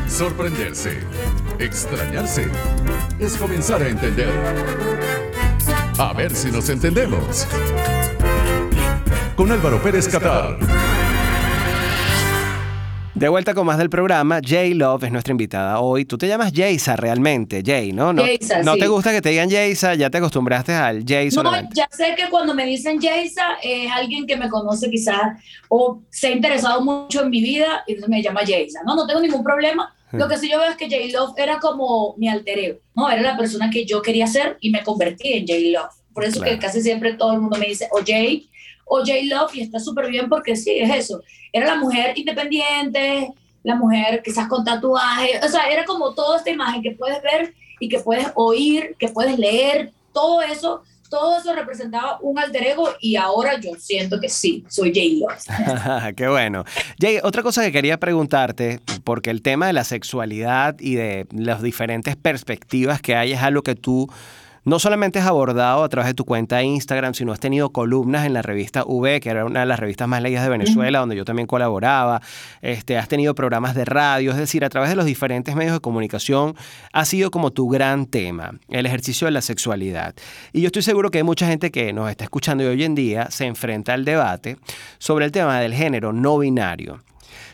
Sorprenderse, 0.09 1.01
extrañarse, 1.59 2.49
es 3.19 3.37
comenzar 3.37 3.83
a 3.83 3.89
entender. 3.89 4.33
A 5.99 6.13
ver 6.13 6.35
si 6.35 6.51
nos 6.51 6.69
entendemos. 6.69 7.47
Con 9.37 9.53
Álvaro 9.53 9.83
Pérez 9.83 10.09
Catar. 10.09 10.59
De 13.17 13.31
vuelta 13.31 13.55
con 13.55 13.65
más 13.65 13.79
del 13.79 13.89
programa, 13.89 14.41
Jay 14.45 14.75
Love 14.75 15.05
es 15.05 15.11
nuestra 15.11 15.31
invitada 15.31 15.81
hoy. 15.81 16.05
Tú 16.05 16.19
te 16.19 16.29
llamas 16.29 16.53
Jaysa 16.55 16.97
realmente, 16.97 17.63
Jay, 17.65 17.91
¿no? 17.91 18.13
No, 18.13 18.23
no 18.63 18.77
te 18.77 18.89
gusta 18.89 19.11
que 19.11 19.23
te 19.23 19.31
digan 19.31 19.51
Jaysa, 19.51 19.95
ya 19.95 20.11
te 20.11 20.19
acostumbraste 20.19 20.75
al 20.75 21.03
Jay. 21.03 21.31
No, 21.31 21.51
ya 21.73 21.89
sé 21.91 22.15
que 22.15 22.29
cuando 22.29 22.55
me 22.55 22.67
dicen 22.67 23.01
Jaysa 23.01 23.57
es 23.63 23.91
alguien 23.91 24.27
que 24.27 24.37
me 24.37 24.51
conoce 24.51 24.91
quizás 24.91 25.43
o 25.71 26.03
se 26.11 26.27
ha 26.27 26.31
interesado 26.33 26.83
mucho 26.83 27.23
en 27.23 27.31
mi 27.31 27.41
vida 27.41 27.85
y 27.87 27.93
entonces 27.93 28.11
me 28.11 28.23
llama 28.23 28.43
Jaysa. 28.47 28.83
No, 28.85 28.95
no 28.95 29.07
tengo 29.07 29.21
ningún 29.21 29.43
problema. 29.43 29.95
Lo 30.13 30.29
que 30.29 30.37
sí 30.37 30.51
yo 30.51 30.59
veo 30.59 30.71
es 30.71 30.77
que 30.77 30.91
Jay 30.91 31.11
Love 31.11 31.39
era 31.39 31.59
como 31.59 32.17
mi 32.19 32.29
alter 32.29 32.59
ego, 32.59 32.79
¿no? 32.95 33.09
Era 33.09 33.23
la 33.23 33.37
persona 33.39 33.71
que 33.71 33.87
yo 33.87 34.03
quería 34.03 34.27
ser 34.27 34.59
y 34.61 34.69
me 34.69 34.83
convertí 34.83 35.33
en 35.33 35.47
Jay 35.47 35.71
Love. 35.71 35.95
Por 36.13 36.25
eso 36.25 36.43
que 36.43 36.59
casi 36.59 36.83
siempre 36.83 37.15
todo 37.15 37.33
el 37.33 37.41
mundo 37.41 37.57
me 37.57 37.67
dice 37.67 37.89
o 37.93 38.01
Jay 38.07 38.51
o 38.87 38.99
J 39.01 39.13
Love 39.25 39.55
y 39.55 39.61
está 39.63 39.79
súper 39.79 40.09
bien 40.09 40.29
porque 40.29 40.57
sí, 40.57 40.79
es 40.79 40.95
eso. 40.95 41.23
Era 41.53 41.67
la 41.67 41.77
mujer 41.77 42.17
independiente, 42.17 43.33
la 43.63 43.75
mujer 43.75 44.23
quizás 44.25 44.49
con 44.49 44.65
tatuajes, 44.65 45.45
o 45.45 45.49
sea, 45.49 45.69
era 45.69 45.85
como 45.85 46.15
toda 46.15 46.39
esta 46.39 46.51
imagen 46.51 46.83
que 46.83 46.93
puedes 46.93 47.21
ver 47.23 47.53
y 47.81 47.89
que 47.89 47.99
puedes 47.99 48.29
oír, 48.35 48.95
que 48.99 49.09
puedes 49.09 49.39
leer, 49.39 49.93
todo 50.13 50.41
eso, 50.41 50.83
todo 51.11 51.39
eso 51.39 51.53
representaba 51.53 52.19
un 52.23 52.39
alter 52.39 52.65
ego 52.69 52.89
y 53.01 53.17
ahora 53.17 53.61
yo 53.61 53.73
siento 53.79 54.21
que 54.21 54.29
sí, 54.29 54.65
soy 54.69 54.93
J 54.95 55.01
Love. 55.19 56.15
Qué 56.17 56.29
bueno. 56.29 56.65
Jay, 57.01 57.19
otra 57.23 57.43
cosa 57.43 57.65
que 57.65 57.73
quería 57.73 57.99
preguntarte, 57.99 58.81
porque 59.03 59.31
el 59.31 59.43
tema 59.43 59.67
de 59.67 59.73
la 59.73 59.85
sexualidad 59.85 60.77
y 60.79 60.95
de 60.95 61.27
las 61.33 61.61
diferentes 61.61 62.17
perspectivas 62.17 63.03
que 63.03 63.17
hay 63.17 63.33
es 63.33 63.43
algo 63.43 63.63
que 63.63 63.75
tú 63.75 64.09
no 64.67 64.81
solamente 64.81 65.21
has 65.21 65.27
abordado 65.27 65.85
a 65.85 65.89
través 65.89 66.09
de 66.09 66.15
tu 66.15 66.25
cuenta 66.25 66.57
de 66.57 66.65
Instagram, 66.65 67.15
sino 67.15 67.33
has 67.33 67.39
tenido 67.39 67.71
columnas 67.71 68.27
en 68.27 68.33
la 68.33 68.43
revista 68.43 68.83
V, 68.85 69.21
que 69.21 69.31
era 69.31 69.45
una 69.45 69.61
de 69.61 69.67
las 69.67 69.79
revistas 69.79 70.09
más 70.09 70.21
leídas 70.21 70.43
de 70.43 70.51
Venezuela, 70.51 70.99
donde 70.99 71.15
yo 71.15 71.25
también 71.25 71.47
colaboraba. 71.47 72.21
Este, 72.63 72.99
has 72.99 73.07
tenido 73.07 73.37
programas 73.37 73.77
de 73.77 73.85
radio, 73.85 74.33
es 74.33 74.37
decir, 74.37 74.65
a 74.65 74.69
través 74.69 74.91
de 74.91 74.97
los 74.97 75.05
diferentes 75.05 75.55
medios 75.55 75.73
de 75.73 75.79
comunicación 75.79 76.57
ha 76.93 77.05
sido 77.05 77.31
como 77.31 77.53
tu 77.53 77.69
gran 77.69 78.07
tema, 78.07 78.59
el 78.69 78.87
ejercicio 78.87 79.27
de 79.27 79.31
la 79.31 79.41
sexualidad. 79.41 80.17
Y 80.53 80.63
yo 80.63 80.67
estoy 80.67 80.83
seguro 80.83 81.13
que 81.13 81.19
hay 81.19 81.25
mucha 81.25 81.47
gente 81.47 81.71
que 81.71 81.93
nos 81.93 82.11
está 82.11 82.25
escuchando 82.25 82.65
y 82.65 82.67
hoy 82.67 82.83
en 82.83 82.97
día 82.97 83.31
se 83.31 83.47
enfrenta 83.47 83.95
al 83.95 84.05
debate 84.05 84.57
sobre 84.99 85.27
el 85.27 85.31
tema 85.31 85.61
del 85.61 85.75
género 85.75 86.13
no 86.13 86.39
binario. 86.39 87.05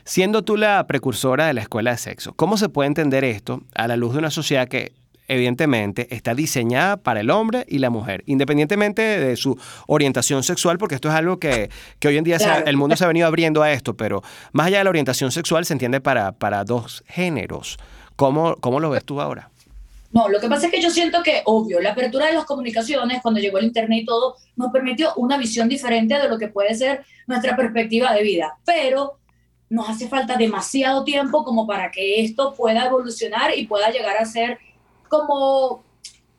Siendo 0.04 0.42
tú 0.44 0.56
la 0.56 0.86
precursora 0.86 1.46
de 1.46 1.52
la 1.52 1.60
escuela 1.60 1.90
de 1.90 1.98
sexo, 1.98 2.32
¿cómo 2.32 2.56
se 2.56 2.70
puede 2.70 2.86
entender 2.86 3.22
esto 3.22 3.60
a 3.74 3.86
la 3.86 3.96
luz 3.96 4.12
de 4.14 4.18
una 4.20 4.30
sociedad 4.30 4.66
que 4.66 4.92
evidentemente, 5.32 6.14
está 6.14 6.34
diseñada 6.34 6.96
para 6.96 7.20
el 7.20 7.30
hombre 7.30 7.64
y 7.68 7.78
la 7.78 7.90
mujer, 7.90 8.22
independientemente 8.26 9.02
de 9.02 9.36
su 9.36 9.58
orientación 9.86 10.42
sexual, 10.42 10.78
porque 10.78 10.94
esto 10.94 11.08
es 11.08 11.14
algo 11.14 11.38
que, 11.38 11.70
hoy 12.04 12.16
en 12.16 12.24
día 12.24 12.36
el 12.66 12.76
mundo 12.76 12.96
se 12.96 13.04
ha 13.04 13.08
venido 13.08 13.26
abriendo 13.26 13.62
a 13.62 13.72
esto, 13.72 13.96
pero 13.96 14.22
más 14.52 14.66
allá 14.66 14.78
de 14.78 14.84
la 14.84 14.90
orientación 14.90 15.32
sexual 15.32 15.64
se 15.64 15.72
entiende 15.72 16.00
para, 16.00 16.32
para 16.32 16.64
dos 16.64 17.02
géneros. 17.06 17.78
¿Cómo, 18.16 18.56
¿Cómo 18.56 18.78
lo 18.78 18.90
ves 18.90 19.04
tú 19.04 19.20
ahora? 19.20 19.50
No, 20.12 20.28
lo 20.28 20.38
que 20.40 20.48
pasa 20.48 20.66
es 20.66 20.72
que 20.72 20.82
yo 20.82 20.90
siento 20.90 21.22
que, 21.22 21.40
obvio, 21.46 21.80
la 21.80 21.92
apertura 21.92 22.26
de 22.26 22.34
las 22.34 22.44
comunicaciones, 22.44 23.22
cuando 23.22 23.40
llegó 23.40 23.56
el 23.56 23.64
Internet 23.64 24.02
y 24.02 24.04
todo, 24.04 24.36
nos 24.56 24.70
permitió 24.70 25.14
una 25.16 25.38
visión 25.38 25.68
diferente 25.68 26.18
de 26.18 26.28
lo 26.28 26.38
que 26.38 26.48
puede 26.48 26.74
ser 26.74 27.04
nuestra 27.26 27.56
perspectiva 27.56 28.12
de 28.12 28.22
vida. 28.22 28.58
Pero 28.66 29.18
nos 29.70 29.88
hace 29.88 30.08
falta 30.08 30.36
demasiado 30.36 31.02
tiempo 31.02 31.44
como 31.44 31.66
para 31.66 31.90
que 31.90 32.22
esto 32.22 32.52
pueda 32.54 32.84
evolucionar 32.84 33.56
y 33.56 33.66
pueda 33.66 33.90
llegar 33.90 34.18
a 34.18 34.26
ser 34.26 34.58
como 35.12 35.84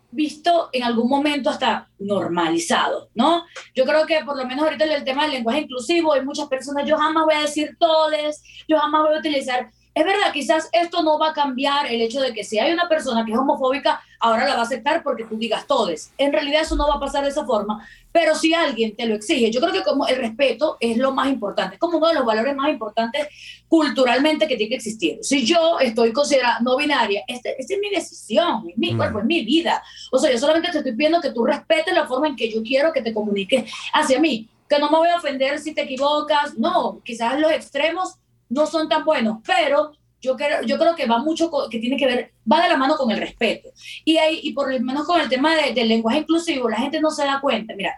visto 0.10 0.70
en 0.72 0.84
algún 0.84 1.08
momento 1.08 1.52
hasta 1.52 1.90
normalizado, 2.00 3.10
¿no? 3.14 3.46
Yo 3.76 3.86
creo 3.86 4.06
que 4.08 4.24
por 4.26 4.36
lo 4.36 4.46
menos 4.46 4.64
ahorita 4.64 4.86
en 4.86 4.92
el 4.94 5.04
tema 5.04 5.24
del 5.24 5.34
lenguaje 5.34 5.62
inclusivo 5.62 6.14
hay 6.14 6.26
muchas 6.26 6.48
personas, 6.48 6.88
yo 6.88 6.98
jamás 6.98 7.26
voy 7.26 7.36
a 7.36 7.42
decir 7.42 7.78
todes, 7.80 8.44
yo 8.68 8.80
jamás 8.80 9.04
voy 9.04 9.16
a 9.16 9.20
utilizar 9.20 9.70
es 9.96 10.06
verdad, 10.06 10.32
quizás 10.34 10.70
esto 10.72 11.04
no 11.04 11.20
va 11.20 11.30
a 11.30 11.34
cambiar 11.34 11.86
el 11.86 12.02
hecho 12.02 12.20
de 12.20 12.34
que 12.34 12.44
si 12.44 12.58
hay 12.58 12.72
una 12.72 12.90
persona 12.90 13.24
que 13.26 13.32
es 13.32 13.38
homofóbica, 13.38 14.02
ahora 14.20 14.48
la 14.48 14.56
va 14.56 14.62
a 14.62 14.66
aceptar 14.66 15.04
porque 15.04 15.26
tú 15.26 15.38
digas 15.38 15.68
todes. 15.68 16.12
En 16.18 16.32
realidad 16.34 16.62
eso 16.62 16.76
no 16.76 16.88
va 16.88 16.96
a 16.96 17.00
pasar 17.00 17.24
de 17.24 17.30
esa 17.30 17.46
forma, 17.46 17.88
pero 18.12 18.34
si 18.34 18.54
alguien 18.54 18.96
te 18.96 19.06
lo 19.06 19.16
exige, 19.16 19.52
yo 19.52 19.60
creo 19.60 19.72
que 19.72 19.84
como 19.84 20.08
el 20.08 20.16
respeto 20.16 20.78
es 20.80 20.98
lo 20.98 21.12
más 21.12 21.30
importante, 21.30 21.76
es 21.76 21.80
como 21.80 21.98
uno 21.98 22.08
de 22.08 22.16
los 22.16 22.26
valores 22.26 22.56
más 22.56 22.70
importantes 22.70 23.28
culturalmente 23.68 24.48
que 24.48 24.56
tiene 24.56 24.70
que 24.70 24.76
existir. 24.78 25.20
Si 25.22 25.46
yo 25.46 25.80
estoy 25.80 26.12
considerada 26.12 26.60
no 26.62 26.76
binaria, 26.76 27.24
este, 27.28 27.56
esta 27.60 27.74
es 27.76 27.80
mi 27.80 27.90
decisión, 27.92 28.70
es 28.70 28.78
mi 28.78 28.94
mm. 28.94 28.98
cuerpo, 28.98 29.20
es 29.20 29.26
mi 29.26 29.46
vida. 29.46 29.84
O 30.12 30.18
sea, 30.18 30.32
yo 30.32 30.40
solamente 30.40 30.72
te 30.72 30.80
estoy 30.80 30.94
pidiendo 30.94 31.22
que 31.22 31.32
tú 31.32 31.46
respetes 31.46 31.94
la 31.94 32.08
forma 32.08 32.28
en 32.28 32.36
que 32.36 32.52
yo 32.52 32.64
quiero 32.64 32.92
que 32.94 33.02
te 33.02 33.14
comuniques 33.14 33.72
hacia 33.94 34.20
mí, 34.20 34.50
que 34.68 34.80
no 34.80 34.90
me 34.90 34.98
voy 34.98 35.10
a 35.10 35.18
ofender 35.18 35.60
si 35.60 35.74
te 35.76 35.82
equivocas, 35.82 36.58
no, 36.58 37.00
quizás 37.04 37.40
los 37.40 37.52
extremos 37.52 38.16
no 38.54 38.68
son 38.68 38.88
tan 38.88 39.04
buenos, 39.04 39.40
pero 39.46 39.94
yo 40.22 40.38
creo, 40.38 40.62
yo 40.62 40.78
creo 40.78 40.96
que 40.96 41.06
va 41.06 41.18
mucho, 41.20 41.52
que 41.70 41.80
tiene 41.80 41.98
que 41.98 42.06
ver, 42.06 42.34
va 42.50 42.64
de 42.64 42.70
la 42.70 42.78
mano 42.78 42.96
con 42.96 43.12
el 43.12 43.20
respeto. 43.20 43.70
Y, 44.06 44.18
ahí, 44.18 44.40
y 44.44 44.54
por 44.54 44.72
lo 44.72 44.80
menos 44.80 45.06
con 45.06 45.20
el 45.20 45.28
tema 45.28 45.54
del 45.56 45.90
lenguaje 45.90 46.20
inclusivo, 46.20 46.70
la 46.70 46.78
gente 46.78 47.02
no 47.02 47.12
se 47.12 47.26
da 47.26 47.42
cuenta. 47.42 47.76
Mira, 47.76 47.94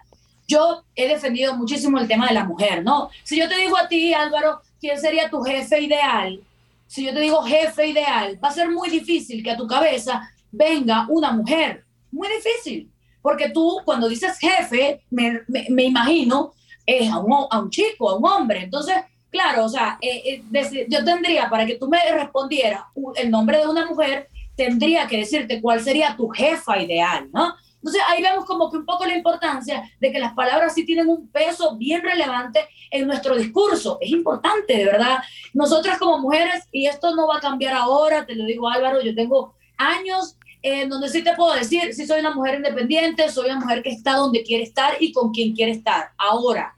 yo 0.47 0.83
he 0.95 1.07
defendido 1.07 1.55
muchísimo 1.55 1.99
el 1.99 2.07
tema 2.07 2.27
de 2.27 2.33
la 2.33 2.45
mujer, 2.45 2.83
¿no? 2.83 3.09
Si 3.23 3.37
yo 3.37 3.47
te 3.47 3.57
digo 3.57 3.77
a 3.77 3.87
ti, 3.87 4.13
Álvaro, 4.13 4.61
¿quién 4.79 4.99
sería 4.99 5.29
tu 5.29 5.41
jefe 5.41 5.81
ideal? 5.81 6.41
Si 6.87 7.05
yo 7.05 7.13
te 7.13 7.19
digo 7.19 7.43
jefe 7.43 7.87
ideal, 7.87 8.39
va 8.43 8.49
a 8.49 8.53
ser 8.53 8.71
muy 8.71 8.89
difícil 8.89 9.43
que 9.43 9.51
a 9.51 9.57
tu 9.57 9.67
cabeza 9.67 10.27
venga 10.51 11.05
una 11.09 11.31
mujer. 11.31 11.85
Muy 12.11 12.27
difícil. 12.29 12.89
Porque 13.21 13.49
tú, 13.49 13.81
cuando 13.85 14.07
dices 14.07 14.39
jefe, 14.39 15.03
me, 15.11 15.41
me, 15.47 15.83
imagino 15.83 16.53
es 16.85 17.11
a 17.11 17.19
un, 17.19 17.47
a 17.49 17.59
un 17.59 17.69
chico, 17.69 18.09
a 18.09 18.17
un 18.17 18.25
hombre. 18.25 18.63
Entonces, 18.63 18.95
Claro, 19.35 19.65
o 19.65 19.69
sea, 19.69 19.97
eh, 19.99 20.41
eh, 20.53 20.87
yo 20.87 21.03
tendría, 21.03 21.49
para 21.49 21.65
que 21.65 21.75
tú 21.75 21.89
me 21.89 21.99
respondieras 22.09 22.83
el 23.17 23.29
nombre 23.29 23.57
de 23.57 23.67
una 23.67 23.85
mujer, 23.85 24.29
tendría 24.55 25.07
que 25.07 25.17
decirte 25.17 25.59
cuál 25.61 25.81
sería 25.81 26.15
tu 26.15 26.29
jefa 26.29 26.81
ideal, 26.81 27.27
¿no? 27.33 27.53
Entonces 27.75 28.01
ahí 28.07 28.21
vemos 28.21 28.45
como 28.45 28.71
que 28.71 28.77
un 28.77 28.85
poco 28.85 29.05
la 29.05 29.13
importancia 29.13 29.91
de 29.99 30.13
que 30.13 30.19
las 30.19 30.33
palabras 30.35 30.73
sí 30.73 30.85
tienen 30.85 31.09
un 31.09 31.27
peso 31.27 31.75
bien 31.75 32.01
relevante 32.01 32.61
en 32.89 33.07
nuestro 33.07 33.35
discurso. 33.35 33.97
Es 33.99 34.09
importante, 34.11 34.77
de 34.77 34.85
verdad. 34.85 35.17
Nosotras 35.53 35.99
como 35.99 36.17
mujeres, 36.17 36.63
y 36.71 36.85
esto 36.85 37.13
no 37.13 37.27
va 37.27 37.35
a 37.35 37.41
cambiar 37.41 37.73
ahora, 37.73 38.25
te 38.25 38.35
lo 38.35 38.45
digo 38.45 38.69
Álvaro, 38.69 39.01
yo 39.01 39.13
tengo 39.13 39.53
años 39.75 40.37
en 40.61 40.87
donde 40.87 41.09
sí 41.09 41.25
te 41.25 41.35
puedo 41.35 41.53
decir, 41.55 41.93
si 41.93 42.07
soy 42.07 42.21
una 42.21 42.33
mujer 42.33 42.55
independiente, 42.55 43.29
soy 43.29 43.47
una 43.49 43.59
mujer 43.59 43.83
que 43.83 43.89
está 43.89 44.13
donde 44.13 44.43
quiere 44.43 44.63
estar 44.63 44.93
y 45.01 45.11
con 45.11 45.33
quien 45.33 45.53
quiere 45.53 45.73
estar. 45.73 46.11
Ahora, 46.17 46.74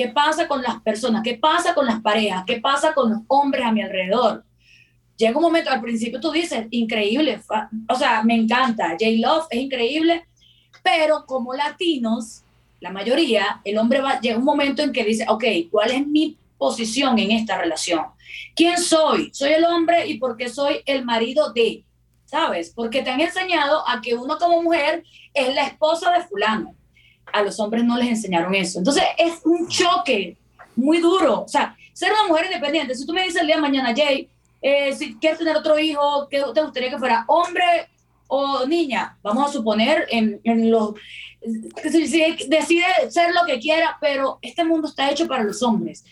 ¿Qué 0.00 0.08
pasa 0.08 0.48
con 0.48 0.62
las 0.62 0.80
personas? 0.80 1.22
¿Qué 1.22 1.36
pasa 1.36 1.74
con 1.74 1.84
las 1.84 2.00
parejas? 2.00 2.44
¿Qué 2.46 2.58
pasa 2.58 2.94
con 2.94 3.10
los 3.10 3.20
hombres 3.26 3.66
a 3.66 3.70
mi 3.70 3.82
alrededor? 3.82 4.42
Llega 5.18 5.36
un 5.36 5.42
momento, 5.42 5.68
al 5.68 5.82
principio 5.82 6.18
tú 6.18 6.30
dices, 6.30 6.68
increíble, 6.70 7.38
o 7.86 7.94
sea, 7.94 8.22
me 8.22 8.34
encanta, 8.34 8.96
J-Love 8.98 9.48
es 9.50 9.60
increíble, 9.60 10.26
pero 10.82 11.26
como 11.26 11.52
latinos, 11.52 12.44
la 12.80 12.90
mayoría, 12.90 13.60
el 13.62 13.76
hombre 13.76 14.00
va, 14.00 14.18
llega 14.20 14.38
un 14.38 14.44
momento 14.46 14.80
en 14.80 14.90
que 14.90 15.04
dice, 15.04 15.26
ok, 15.28 15.44
¿cuál 15.70 15.90
es 15.90 16.06
mi 16.06 16.38
posición 16.56 17.18
en 17.18 17.32
esta 17.32 17.58
relación? 17.58 18.06
¿Quién 18.56 18.78
soy? 18.78 19.28
Soy 19.34 19.52
el 19.52 19.66
hombre 19.66 20.06
y 20.06 20.16
porque 20.16 20.48
soy 20.48 20.80
el 20.86 21.04
marido 21.04 21.52
de, 21.52 21.84
¿sabes? 22.24 22.72
Porque 22.74 23.02
te 23.02 23.10
han 23.10 23.20
enseñado 23.20 23.86
a 23.86 24.00
que 24.00 24.14
uno 24.14 24.38
como 24.38 24.62
mujer 24.62 25.04
es 25.34 25.54
la 25.54 25.66
esposa 25.66 26.10
de 26.12 26.24
fulano 26.24 26.74
a 27.32 27.42
los 27.42 27.58
hombres 27.60 27.84
no 27.84 27.96
les 27.96 28.08
enseñaron 28.08 28.54
eso. 28.54 28.78
Entonces 28.78 29.04
es 29.18 29.40
un 29.44 29.68
choque 29.68 30.36
muy 30.76 30.98
duro. 30.98 31.42
O 31.42 31.48
sea, 31.48 31.76
ser 31.92 32.12
una 32.12 32.28
mujer 32.28 32.46
independiente, 32.46 32.94
si 32.94 33.06
tú 33.06 33.12
me 33.12 33.24
dices 33.24 33.40
el 33.40 33.46
día 33.46 33.56
de 33.56 33.62
mañana, 33.62 33.94
Jay, 33.94 34.28
eh, 34.62 34.92
si 34.94 35.14
quieres 35.16 35.38
tener 35.38 35.56
otro 35.56 35.78
hijo, 35.78 36.28
¿qué 36.30 36.42
te 36.54 36.62
gustaría 36.62 36.90
que 36.90 36.98
fuera? 36.98 37.24
Hombre 37.26 37.88
o 38.26 38.66
niña, 38.66 39.18
vamos 39.22 39.48
a 39.48 39.52
suponer 39.52 40.06
en, 40.10 40.40
en 40.44 40.70
los 40.70 40.94
decide 41.42 42.84
ser 43.08 43.34
lo 43.34 43.46
que 43.46 43.58
quiera, 43.58 43.96
pero 44.00 44.38
este 44.42 44.64
mundo 44.64 44.88
está 44.88 45.10
hecho 45.10 45.26
para 45.26 45.42
los 45.42 45.62
hombres. 45.62 46.04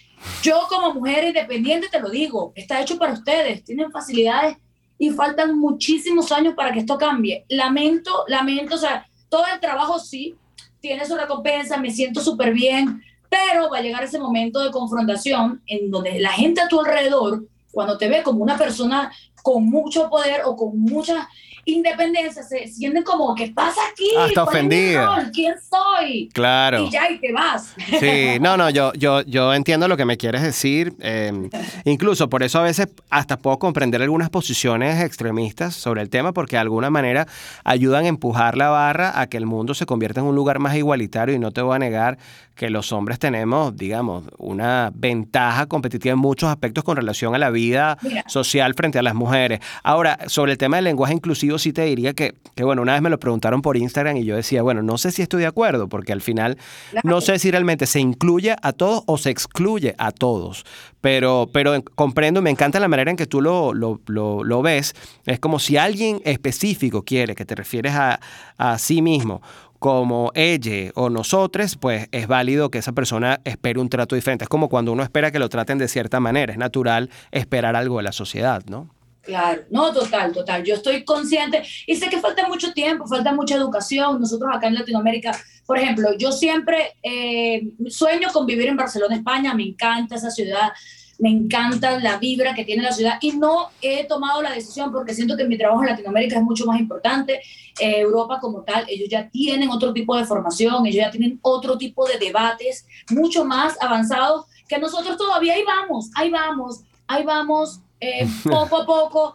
Yo 0.42 0.66
como 0.68 0.94
mujer 0.94 1.24
independiente 1.24 1.88
te 1.90 2.00
lo 2.00 2.10
digo, 2.10 2.52
está 2.54 2.80
hecho 2.80 2.98
para 2.98 3.12
ustedes, 3.12 3.62
tienen 3.62 3.92
facilidades 3.92 4.56
y 4.98 5.10
faltan 5.10 5.58
muchísimos 5.58 6.32
años 6.32 6.54
para 6.54 6.72
que 6.72 6.80
esto 6.80 6.98
cambie. 6.98 7.44
Lamento, 7.48 8.24
lamento, 8.26 8.74
o 8.74 8.78
sea, 8.78 9.06
todo 9.28 9.44
el 9.52 9.60
trabajo 9.60 9.98
sí 9.98 10.34
tiene 10.80 11.06
su 11.06 11.16
recompensa, 11.16 11.76
me 11.76 11.90
siento 11.90 12.20
súper 12.20 12.52
bien, 12.52 13.02
pero 13.28 13.70
va 13.70 13.78
a 13.78 13.82
llegar 13.82 14.04
ese 14.04 14.18
momento 14.18 14.60
de 14.60 14.70
confrontación 14.70 15.62
en 15.66 15.90
donde 15.90 16.18
la 16.18 16.30
gente 16.30 16.60
a 16.60 16.68
tu 16.68 16.80
alrededor, 16.80 17.44
cuando 17.72 17.98
te 17.98 18.08
ve 18.08 18.22
como 18.22 18.42
una 18.42 18.56
persona 18.56 19.12
con 19.42 19.64
mucho 19.64 20.08
poder 20.08 20.42
o 20.44 20.56
con 20.56 20.78
mucha 20.78 21.28
independencia, 21.70 22.42
se 22.42 22.66
sienten 22.66 23.02
como, 23.02 23.34
¿qué 23.34 23.52
pasa 23.54 23.80
aquí? 23.92 24.10
Hasta 24.18 24.44
ofendida. 24.44 25.30
¿Quién 25.32 25.54
soy? 25.60 26.28
Claro. 26.32 26.84
Y 26.84 26.90
ya, 26.90 27.10
y 27.10 27.18
te 27.18 27.32
vas. 27.32 27.74
Sí, 28.00 28.38
no, 28.40 28.56
no, 28.56 28.70
yo, 28.70 28.92
yo, 28.94 29.22
yo 29.22 29.52
entiendo 29.54 29.88
lo 29.88 29.96
que 29.96 30.04
me 30.04 30.16
quieres 30.16 30.42
decir. 30.42 30.94
Em, 31.00 31.50
incluso 31.84 32.28
por 32.28 32.42
eso 32.42 32.58
a 32.58 32.62
veces 32.62 32.88
hasta 33.10 33.36
puedo 33.36 33.58
comprender 33.58 34.02
algunas 34.02 34.30
posiciones 34.30 35.02
extremistas 35.02 35.74
sobre 35.74 36.02
el 36.02 36.10
tema, 36.10 36.32
porque 36.32 36.56
de 36.56 36.60
alguna 36.60 36.90
manera 36.90 37.26
ayudan 37.64 38.04
a 38.04 38.08
empujar 38.08 38.56
la 38.56 38.68
barra 38.68 39.20
a 39.20 39.28
que 39.28 39.36
el 39.36 39.46
mundo 39.46 39.74
se 39.74 39.86
convierta 39.86 40.20
en 40.20 40.26
un 40.26 40.34
lugar 40.34 40.58
más 40.58 40.74
igualitario 40.76 41.34
y 41.34 41.38
no 41.38 41.50
te 41.50 41.60
voy 41.60 41.76
a 41.76 41.78
negar 41.78 42.18
que 42.58 42.70
los 42.70 42.92
hombres 42.92 43.20
tenemos, 43.20 43.76
digamos, 43.76 44.24
una 44.36 44.90
ventaja 44.92 45.66
competitiva 45.66 46.12
en 46.12 46.18
muchos 46.18 46.50
aspectos 46.50 46.82
con 46.82 46.96
relación 46.96 47.34
a 47.34 47.38
la 47.38 47.50
vida 47.50 47.96
social 48.26 48.74
frente 48.74 48.98
a 48.98 49.02
las 49.02 49.14
mujeres. 49.14 49.60
Ahora, 49.84 50.18
sobre 50.26 50.52
el 50.52 50.58
tema 50.58 50.76
del 50.76 50.84
lenguaje 50.84 51.14
inclusivo, 51.14 51.57
sí 51.58 51.72
te 51.72 51.84
diría 51.84 52.14
que, 52.14 52.34
que, 52.54 52.64
bueno, 52.64 52.82
una 52.82 52.92
vez 52.92 53.02
me 53.02 53.10
lo 53.10 53.18
preguntaron 53.18 53.62
por 53.62 53.76
Instagram 53.76 54.16
y 54.16 54.24
yo 54.24 54.36
decía, 54.36 54.62
bueno, 54.62 54.82
no 54.82 54.98
sé 54.98 55.10
si 55.10 55.22
estoy 55.22 55.40
de 55.40 55.46
acuerdo, 55.46 55.88
porque 55.88 56.12
al 56.12 56.20
final 56.20 56.58
no 57.04 57.20
sé 57.20 57.38
si 57.38 57.50
realmente 57.50 57.86
se 57.86 58.00
incluye 58.00 58.54
a 58.60 58.72
todos 58.72 59.02
o 59.06 59.18
se 59.18 59.30
excluye 59.30 59.94
a 59.98 60.12
todos. 60.12 60.64
Pero, 61.00 61.48
pero 61.52 61.82
comprendo, 61.94 62.42
me 62.42 62.50
encanta 62.50 62.80
la 62.80 62.88
manera 62.88 63.10
en 63.10 63.16
que 63.16 63.26
tú 63.26 63.40
lo, 63.40 63.72
lo, 63.72 64.00
lo, 64.06 64.62
ves. 64.62 64.94
Es 65.26 65.38
como 65.38 65.58
si 65.58 65.76
alguien 65.76 66.20
específico 66.24 67.02
quiere, 67.02 67.34
que 67.34 67.44
te 67.44 67.54
refieres 67.54 67.94
a, 67.94 68.20
a 68.56 68.78
sí 68.78 69.00
mismo, 69.00 69.40
como 69.78 70.32
ella 70.34 70.90
o 70.94 71.08
nosotros, 71.08 71.76
pues 71.76 72.08
es 72.10 72.26
válido 72.26 72.70
que 72.70 72.78
esa 72.78 72.92
persona 72.92 73.40
espere 73.44 73.80
un 73.80 73.88
trato 73.88 74.16
diferente. 74.16 74.44
Es 74.44 74.48
como 74.48 74.68
cuando 74.68 74.92
uno 74.92 75.02
espera 75.02 75.30
que 75.30 75.38
lo 75.38 75.48
traten 75.48 75.78
de 75.78 75.88
cierta 75.88 76.20
manera. 76.20 76.52
Es 76.52 76.58
natural 76.58 77.10
esperar 77.30 77.76
algo 77.76 77.98
de 77.98 78.02
la 78.02 78.12
sociedad, 78.12 78.64
¿no? 78.66 78.88
Claro, 79.28 79.64
no, 79.68 79.92
total, 79.92 80.32
total. 80.32 80.64
Yo 80.64 80.76
estoy 80.76 81.04
consciente 81.04 81.62
y 81.86 81.96
sé 81.96 82.08
que 82.08 82.18
falta 82.18 82.48
mucho 82.48 82.72
tiempo, 82.72 83.06
falta 83.06 83.30
mucha 83.34 83.56
educación. 83.56 84.18
Nosotros 84.18 84.48
acá 84.50 84.68
en 84.68 84.74
Latinoamérica, 84.74 85.38
por 85.66 85.76
ejemplo, 85.76 86.16
yo 86.16 86.32
siempre 86.32 86.96
eh, 87.02 87.74
sueño 87.90 88.28
con 88.32 88.46
vivir 88.46 88.68
en 88.68 88.76
Barcelona, 88.78 89.16
España. 89.16 89.52
Me 89.52 89.64
encanta 89.64 90.14
esa 90.14 90.30
ciudad 90.30 90.70
me 91.18 91.30
encanta 91.30 91.98
la 91.98 92.16
vibra 92.16 92.54
que 92.54 92.64
tiene 92.64 92.84
la 92.84 92.92
ciudad 92.92 93.18
y 93.20 93.32
no 93.32 93.70
he 93.82 94.04
tomado 94.04 94.40
la 94.40 94.52
decisión 94.52 94.92
porque 94.92 95.12
siento 95.12 95.36
que 95.36 95.44
mi 95.48 95.58
trabajo 95.58 95.82
en 95.82 95.90
Latinoamérica 95.90 96.36
es 96.36 96.42
mucho 96.44 96.64
más 96.64 96.78
importante. 96.78 97.40
Eh, 97.80 97.98
Europa 97.98 98.38
como 98.40 98.62
tal, 98.62 98.86
ellos 98.88 99.08
ya 99.10 99.28
tienen 99.28 99.68
otro 99.68 99.92
tipo 99.92 100.16
de 100.16 100.24
formación, 100.24 100.86
ellos 100.86 101.04
ya 101.04 101.10
tienen 101.10 101.40
otro 101.42 101.76
tipo 101.76 102.06
de 102.06 102.18
debates 102.18 102.86
mucho 103.10 103.44
más 103.44 103.76
avanzados 103.80 104.46
que 104.68 104.78
nosotros 104.78 105.16
todavía 105.16 105.54
ahí 105.54 105.64
vamos, 105.64 106.08
ahí 106.14 106.30
vamos, 106.30 106.84
ahí 107.08 107.24
vamos, 107.24 107.80
eh, 108.00 108.26
poco 108.44 108.82
a 108.82 108.86
poco, 108.86 109.34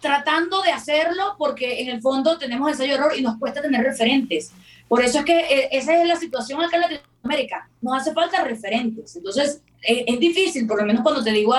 tratando 0.00 0.62
de 0.62 0.72
hacerlo 0.72 1.34
porque 1.38 1.82
en 1.82 1.88
el 1.88 2.00
fondo 2.00 2.38
tenemos 2.38 2.70
ensayo 2.70 2.94
error 2.94 3.12
y 3.16 3.22
nos 3.22 3.38
cuesta 3.38 3.62
tener 3.62 3.82
referentes. 3.82 4.52
Por 4.88 5.02
eso 5.02 5.20
es 5.20 5.24
que 5.24 5.38
eh, 5.38 5.68
esa 5.72 6.00
es 6.00 6.06
la 6.06 6.16
situación 6.16 6.62
acá 6.62 6.76
en 6.76 6.82
Latinoamérica. 6.82 7.68
Nos 7.80 8.00
hace 8.00 8.12
falta 8.12 8.44
referentes. 8.44 9.16
Entonces, 9.16 9.62
es, 9.80 10.20
difícil, 10.20 10.66
por 10.66 10.78
lo 10.78 10.86
menos 10.86 11.02
cuando 11.02 11.24
te 11.24 11.32
digo, 11.32 11.54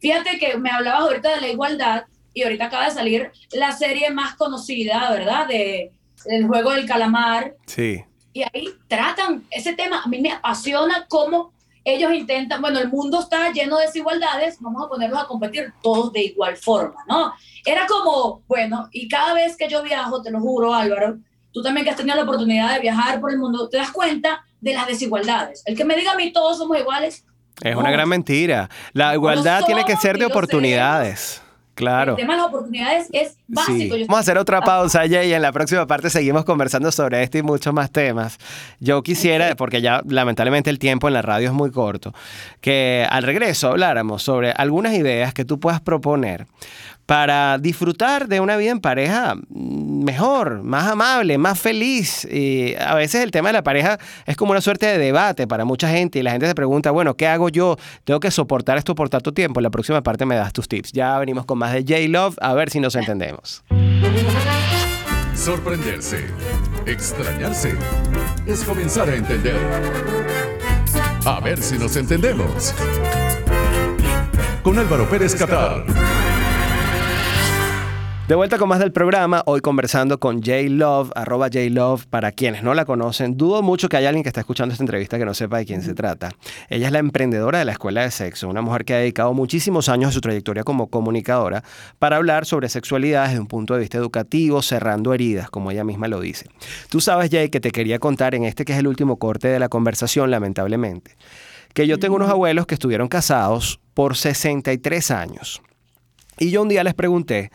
fíjate 0.00 0.38
que 0.38 0.56
me 0.56 0.70
hablabas 0.70 1.02
ahorita 1.02 1.34
de 1.34 1.40
la 1.40 1.48
igualdad 1.48 2.04
y 2.32 2.42
ahorita 2.42 2.66
acaba 2.66 2.86
de 2.86 2.92
salir 2.92 3.30
la 3.52 3.72
serie 3.72 4.10
más 4.10 4.34
conocida, 4.34 5.10
¿verdad? 5.10 5.46
De, 5.46 5.92
del 6.24 6.46
juego 6.46 6.72
del 6.72 6.86
calamar. 6.86 7.54
Sí. 7.66 8.02
Y 8.32 8.42
ahí 8.42 8.68
tratan 8.88 9.44
ese 9.50 9.74
tema. 9.74 10.02
A 10.02 10.08
mí 10.08 10.20
me 10.20 10.32
apasiona 10.32 11.06
cómo 11.08 11.52
ellos 11.84 12.12
intentan, 12.12 12.60
bueno, 12.60 12.78
el 12.78 12.88
mundo 12.88 13.20
está 13.20 13.50
lleno 13.52 13.78
de 13.78 13.86
desigualdades, 13.86 14.58
vamos 14.60 14.84
a 14.84 14.88
ponerlos 14.88 15.20
a 15.20 15.26
competir 15.26 15.72
todos 15.82 16.12
de 16.12 16.24
igual 16.24 16.56
forma, 16.56 17.02
¿no? 17.08 17.32
Era 17.64 17.86
como, 17.86 18.42
bueno, 18.46 18.88
y 18.92 19.08
cada 19.08 19.34
vez 19.34 19.56
que 19.56 19.68
yo 19.68 19.82
viajo, 19.82 20.22
te 20.22 20.30
lo 20.30 20.40
juro, 20.40 20.74
Álvaro, 20.74 21.18
tú 21.52 21.62
también 21.62 21.84
que 21.84 21.90
has 21.90 21.96
tenido 21.96 22.16
la 22.16 22.22
oportunidad 22.22 22.74
de 22.74 22.80
viajar 22.80 23.20
por 23.20 23.30
el 23.30 23.38
mundo, 23.38 23.68
te 23.68 23.78
das 23.78 23.90
cuenta 23.90 24.44
de 24.60 24.74
las 24.74 24.86
desigualdades. 24.86 25.62
El 25.66 25.76
que 25.76 25.84
me 25.84 25.96
diga 25.96 26.12
a 26.12 26.16
mí 26.16 26.32
todos 26.32 26.58
somos 26.58 26.78
iguales, 26.78 27.24
es 27.62 27.76
una 27.76 27.90
gran 27.90 28.08
mentira. 28.08 28.70
La 28.92 29.14
igualdad 29.14 29.64
tiene 29.66 29.84
que 29.84 29.96
ser 29.96 30.18
de 30.18 30.24
oportunidades. 30.24 31.42
Claro. 31.80 32.12
El 32.12 32.18
tema 32.18 32.34
de 32.34 32.40
las 32.40 32.48
oportunidades 32.48 33.08
es 33.10 33.38
básico. 33.48 33.94
Vamos 34.00 34.16
a 34.16 34.20
hacer 34.20 34.36
otra 34.36 34.60
pausa, 34.60 35.00
Jay, 35.08 35.30
y 35.30 35.32
en 35.32 35.40
la 35.40 35.50
próxima 35.50 35.86
parte 35.86 36.10
seguimos 36.10 36.44
conversando 36.44 36.92
sobre 36.92 37.22
este 37.22 37.38
y 37.38 37.42
muchos 37.42 37.72
más 37.72 37.90
temas. 37.90 38.36
Yo 38.80 39.02
quisiera, 39.02 39.56
porque 39.56 39.80
ya 39.80 40.02
lamentablemente 40.06 40.68
el 40.68 40.78
tiempo 40.78 41.08
en 41.08 41.14
la 41.14 41.22
radio 41.22 41.48
es 41.48 41.54
muy 41.54 41.70
corto, 41.70 42.12
que 42.60 43.06
al 43.08 43.22
regreso 43.22 43.68
habláramos 43.68 44.22
sobre 44.22 44.52
algunas 44.52 44.92
ideas 44.92 45.32
que 45.32 45.46
tú 45.46 45.58
puedas 45.58 45.80
proponer 45.80 46.46
para 47.10 47.58
disfrutar 47.58 48.28
de 48.28 48.38
una 48.38 48.56
vida 48.56 48.70
en 48.70 48.78
pareja 48.78 49.34
mejor, 49.48 50.62
más 50.62 50.86
amable, 50.86 51.38
más 51.38 51.58
feliz. 51.58 52.24
Y 52.30 52.76
a 52.76 52.94
veces 52.94 53.24
el 53.24 53.32
tema 53.32 53.48
de 53.48 53.54
la 53.54 53.64
pareja 53.64 53.98
es 54.26 54.36
como 54.36 54.52
una 54.52 54.60
suerte 54.60 54.86
de 54.86 54.96
debate 54.96 55.48
para 55.48 55.64
mucha 55.64 55.88
gente 55.88 56.20
y 56.20 56.22
la 56.22 56.30
gente 56.30 56.46
se 56.46 56.54
pregunta, 56.54 56.92
bueno, 56.92 57.16
¿qué 57.16 57.26
hago 57.26 57.48
yo? 57.48 57.76
Tengo 58.04 58.20
que 58.20 58.30
soportar 58.30 58.78
esto 58.78 58.94
por 58.94 59.08
tanto 59.08 59.34
tiempo. 59.34 59.60
La 59.60 59.70
próxima 59.70 60.04
parte 60.04 60.24
me 60.24 60.36
das 60.36 60.52
tus 60.52 60.68
tips. 60.68 60.92
Ya 60.92 61.18
venimos 61.18 61.46
con 61.46 61.58
más 61.58 61.72
de 61.72 61.80
J-Love, 61.80 62.36
a 62.40 62.54
ver 62.54 62.70
si 62.70 62.78
nos 62.78 62.94
entendemos. 62.94 63.64
Sorprenderse, 65.34 66.26
extrañarse, 66.86 67.74
es 68.46 68.62
comenzar 68.62 69.08
a 69.08 69.16
entender. 69.16 69.58
A 71.24 71.40
ver 71.40 71.60
si 71.60 71.76
nos 71.76 71.96
entendemos. 71.96 72.72
Con 74.62 74.78
Álvaro 74.78 75.10
Pérez 75.10 75.34
Catar. 75.34 75.84
De 78.30 78.36
vuelta 78.36 78.58
con 78.58 78.68
más 78.68 78.78
del 78.78 78.92
programa, 78.92 79.42
hoy 79.46 79.60
conversando 79.60 80.20
con 80.20 80.36
J 80.36 80.52
Love, 80.68 81.10
arroba 81.16 81.46
J 81.46 81.68
Love, 81.68 82.06
para 82.06 82.30
quienes 82.30 82.62
no 82.62 82.74
la 82.74 82.84
conocen, 82.84 83.36
dudo 83.36 83.60
mucho 83.60 83.88
que 83.88 83.96
haya 83.96 84.08
alguien 84.08 84.22
que 84.22 84.28
está 84.28 84.38
escuchando 84.38 84.72
esta 84.72 84.84
entrevista 84.84 85.18
que 85.18 85.24
no 85.24 85.34
sepa 85.34 85.58
de 85.58 85.66
quién 85.66 85.82
se 85.82 85.94
trata. 85.94 86.30
Ella 86.68 86.86
es 86.86 86.92
la 86.92 87.00
emprendedora 87.00 87.58
de 87.58 87.64
la 87.64 87.72
Escuela 87.72 88.02
de 88.02 88.12
Sexo, 88.12 88.48
una 88.48 88.62
mujer 88.62 88.84
que 88.84 88.94
ha 88.94 88.98
dedicado 88.98 89.34
muchísimos 89.34 89.88
años 89.88 90.10
de 90.10 90.14
su 90.14 90.20
trayectoria 90.20 90.62
como 90.62 90.86
comunicadora 90.90 91.64
para 91.98 92.18
hablar 92.18 92.46
sobre 92.46 92.68
sexualidad 92.68 93.26
desde 93.26 93.40
un 93.40 93.48
punto 93.48 93.74
de 93.74 93.80
vista 93.80 93.98
educativo, 93.98 94.62
cerrando 94.62 95.12
heridas, 95.12 95.50
como 95.50 95.72
ella 95.72 95.82
misma 95.82 96.06
lo 96.06 96.20
dice. 96.20 96.46
Tú 96.88 97.00
sabes, 97.00 97.30
Jay, 97.32 97.48
que 97.48 97.58
te 97.58 97.72
quería 97.72 97.98
contar 97.98 98.36
en 98.36 98.44
este 98.44 98.64
que 98.64 98.74
es 98.74 98.78
el 98.78 98.86
último 98.86 99.16
corte 99.16 99.48
de 99.48 99.58
la 99.58 99.68
conversación, 99.68 100.30
lamentablemente, 100.30 101.16
que 101.74 101.88
yo 101.88 101.98
tengo 101.98 102.14
unos 102.14 102.30
abuelos 102.30 102.68
que 102.68 102.76
estuvieron 102.76 103.08
casados 103.08 103.80
por 103.92 104.16
63 104.16 105.10
años. 105.10 105.60
Y 106.38 106.52
yo 106.52 106.62
un 106.62 106.68
día 106.68 106.84
les 106.84 106.94
pregunté, 106.94 107.50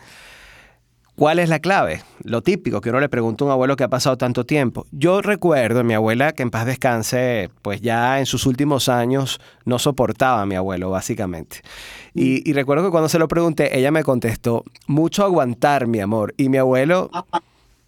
¿Cuál 1.16 1.38
es 1.38 1.48
la 1.48 1.60
clave? 1.60 2.02
Lo 2.24 2.42
típico 2.42 2.82
que 2.82 2.90
uno 2.90 3.00
le 3.00 3.08
pregunta 3.08 3.42
a 3.42 3.46
un 3.46 3.50
abuelo 3.50 3.74
que 3.74 3.84
ha 3.84 3.88
pasado 3.88 4.18
tanto 4.18 4.44
tiempo. 4.44 4.86
Yo 4.92 5.22
recuerdo 5.22 5.80
a 5.80 5.82
mi 5.82 5.94
abuela, 5.94 6.32
que 6.32 6.42
en 6.42 6.50
paz 6.50 6.66
descanse, 6.66 7.48
pues 7.62 7.80
ya 7.80 8.18
en 8.18 8.26
sus 8.26 8.44
últimos 8.44 8.90
años 8.90 9.40
no 9.64 9.78
soportaba 9.78 10.42
a 10.42 10.46
mi 10.46 10.56
abuelo, 10.56 10.90
básicamente. 10.90 11.62
Y, 12.12 12.46
y 12.48 12.52
recuerdo 12.52 12.84
que 12.84 12.90
cuando 12.90 13.08
se 13.08 13.18
lo 13.18 13.28
pregunté, 13.28 13.78
ella 13.78 13.90
me 13.90 14.04
contestó, 14.04 14.62
mucho 14.86 15.24
aguantar, 15.24 15.86
mi 15.86 16.00
amor. 16.00 16.34
Y 16.36 16.50
mi 16.50 16.58
abuelo 16.58 17.10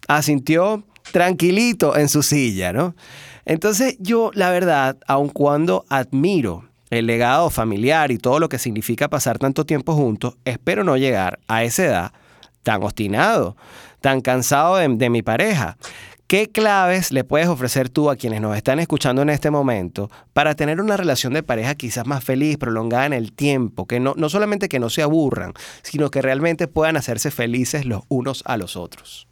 asintió 0.07 0.83
tranquilito 1.11 1.97
en 1.97 2.09
su 2.09 2.23
silla, 2.23 2.73
¿no? 2.73 2.95
Entonces 3.45 3.95
yo, 3.99 4.31
la 4.33 4.49
verdad, 4.49 4.97
aun 5.05 5.29
cuando 5.29 5.85
admiro 5.89 6.63
el 6.89 7.05
legado 7.05 7.51
familiar 7.51 8.09
y 8.09 8.17
todo 8.17 8.39
lo 8.39 8.49
que 8.49 8.57
significa 8.57 9.07
pasar 9.07 9.37
tanto 9.37 9.67
tiempo 9.67 9.93
juntos, 9.93 10.35
espero 10.45 10.83
no 10.83 10.97
llegar 10.97 11.37
a 11.47 11.63
esa 11.63 11.85
edad 11.85 12.13
tan 12.63 12.83
obstinado, 12.83 13.55
tan 14.01 14.21
cansado 14.21 14.77
de, 14.77 15.09
mi 15.09 15.21
pareja. 15.21 15.77
¿Qué 16.27 16.47
claves 16.47 17.11
le 17.11 17.23
puedes 17.23 17.47
ofrecer 17.47 17.89
tú 17.89 18.11
a 18.11 18.15
quienes 18.15 18.39
nos 18.39 18.55
están 18.55 18.79
escuchando 18.79 19.23
en 19.23 19.31
este 19.31 19.49
momento 19.49 20.11
para 20.33 20.53
tener 20.53 20.79
una 20.79 20.95
relación 20.95 21.33
de 21.33 21.41
pareja 21.41 21.73
quizás 21.73 22.05
más 22.05 22.23
feliz, 22.23 22.57
prolongada 22.57 23.07
en 23.07 23.13
el 23.13 23.33
tiempo? 23.33 23.87
Que 23.87 23.99
no, 23.99 24.13
no 24.15 24.29
solamente 24.29 24.69
que 24.69 24.79
no 24.79 24.91
se 24.91 25.01
aburran, 25.01 25.53
sino 25.81 26.11
que 26.11 26.21
realmente 26.21 26.67
puedan 26.67 26.97
hacerse 26.97 27.31
felices 27.31 27.85
los 27.85 28.03
unos 28.09 28.43
a 28.45 28.57
los 28.57 28.75
otros. 28.75 29.27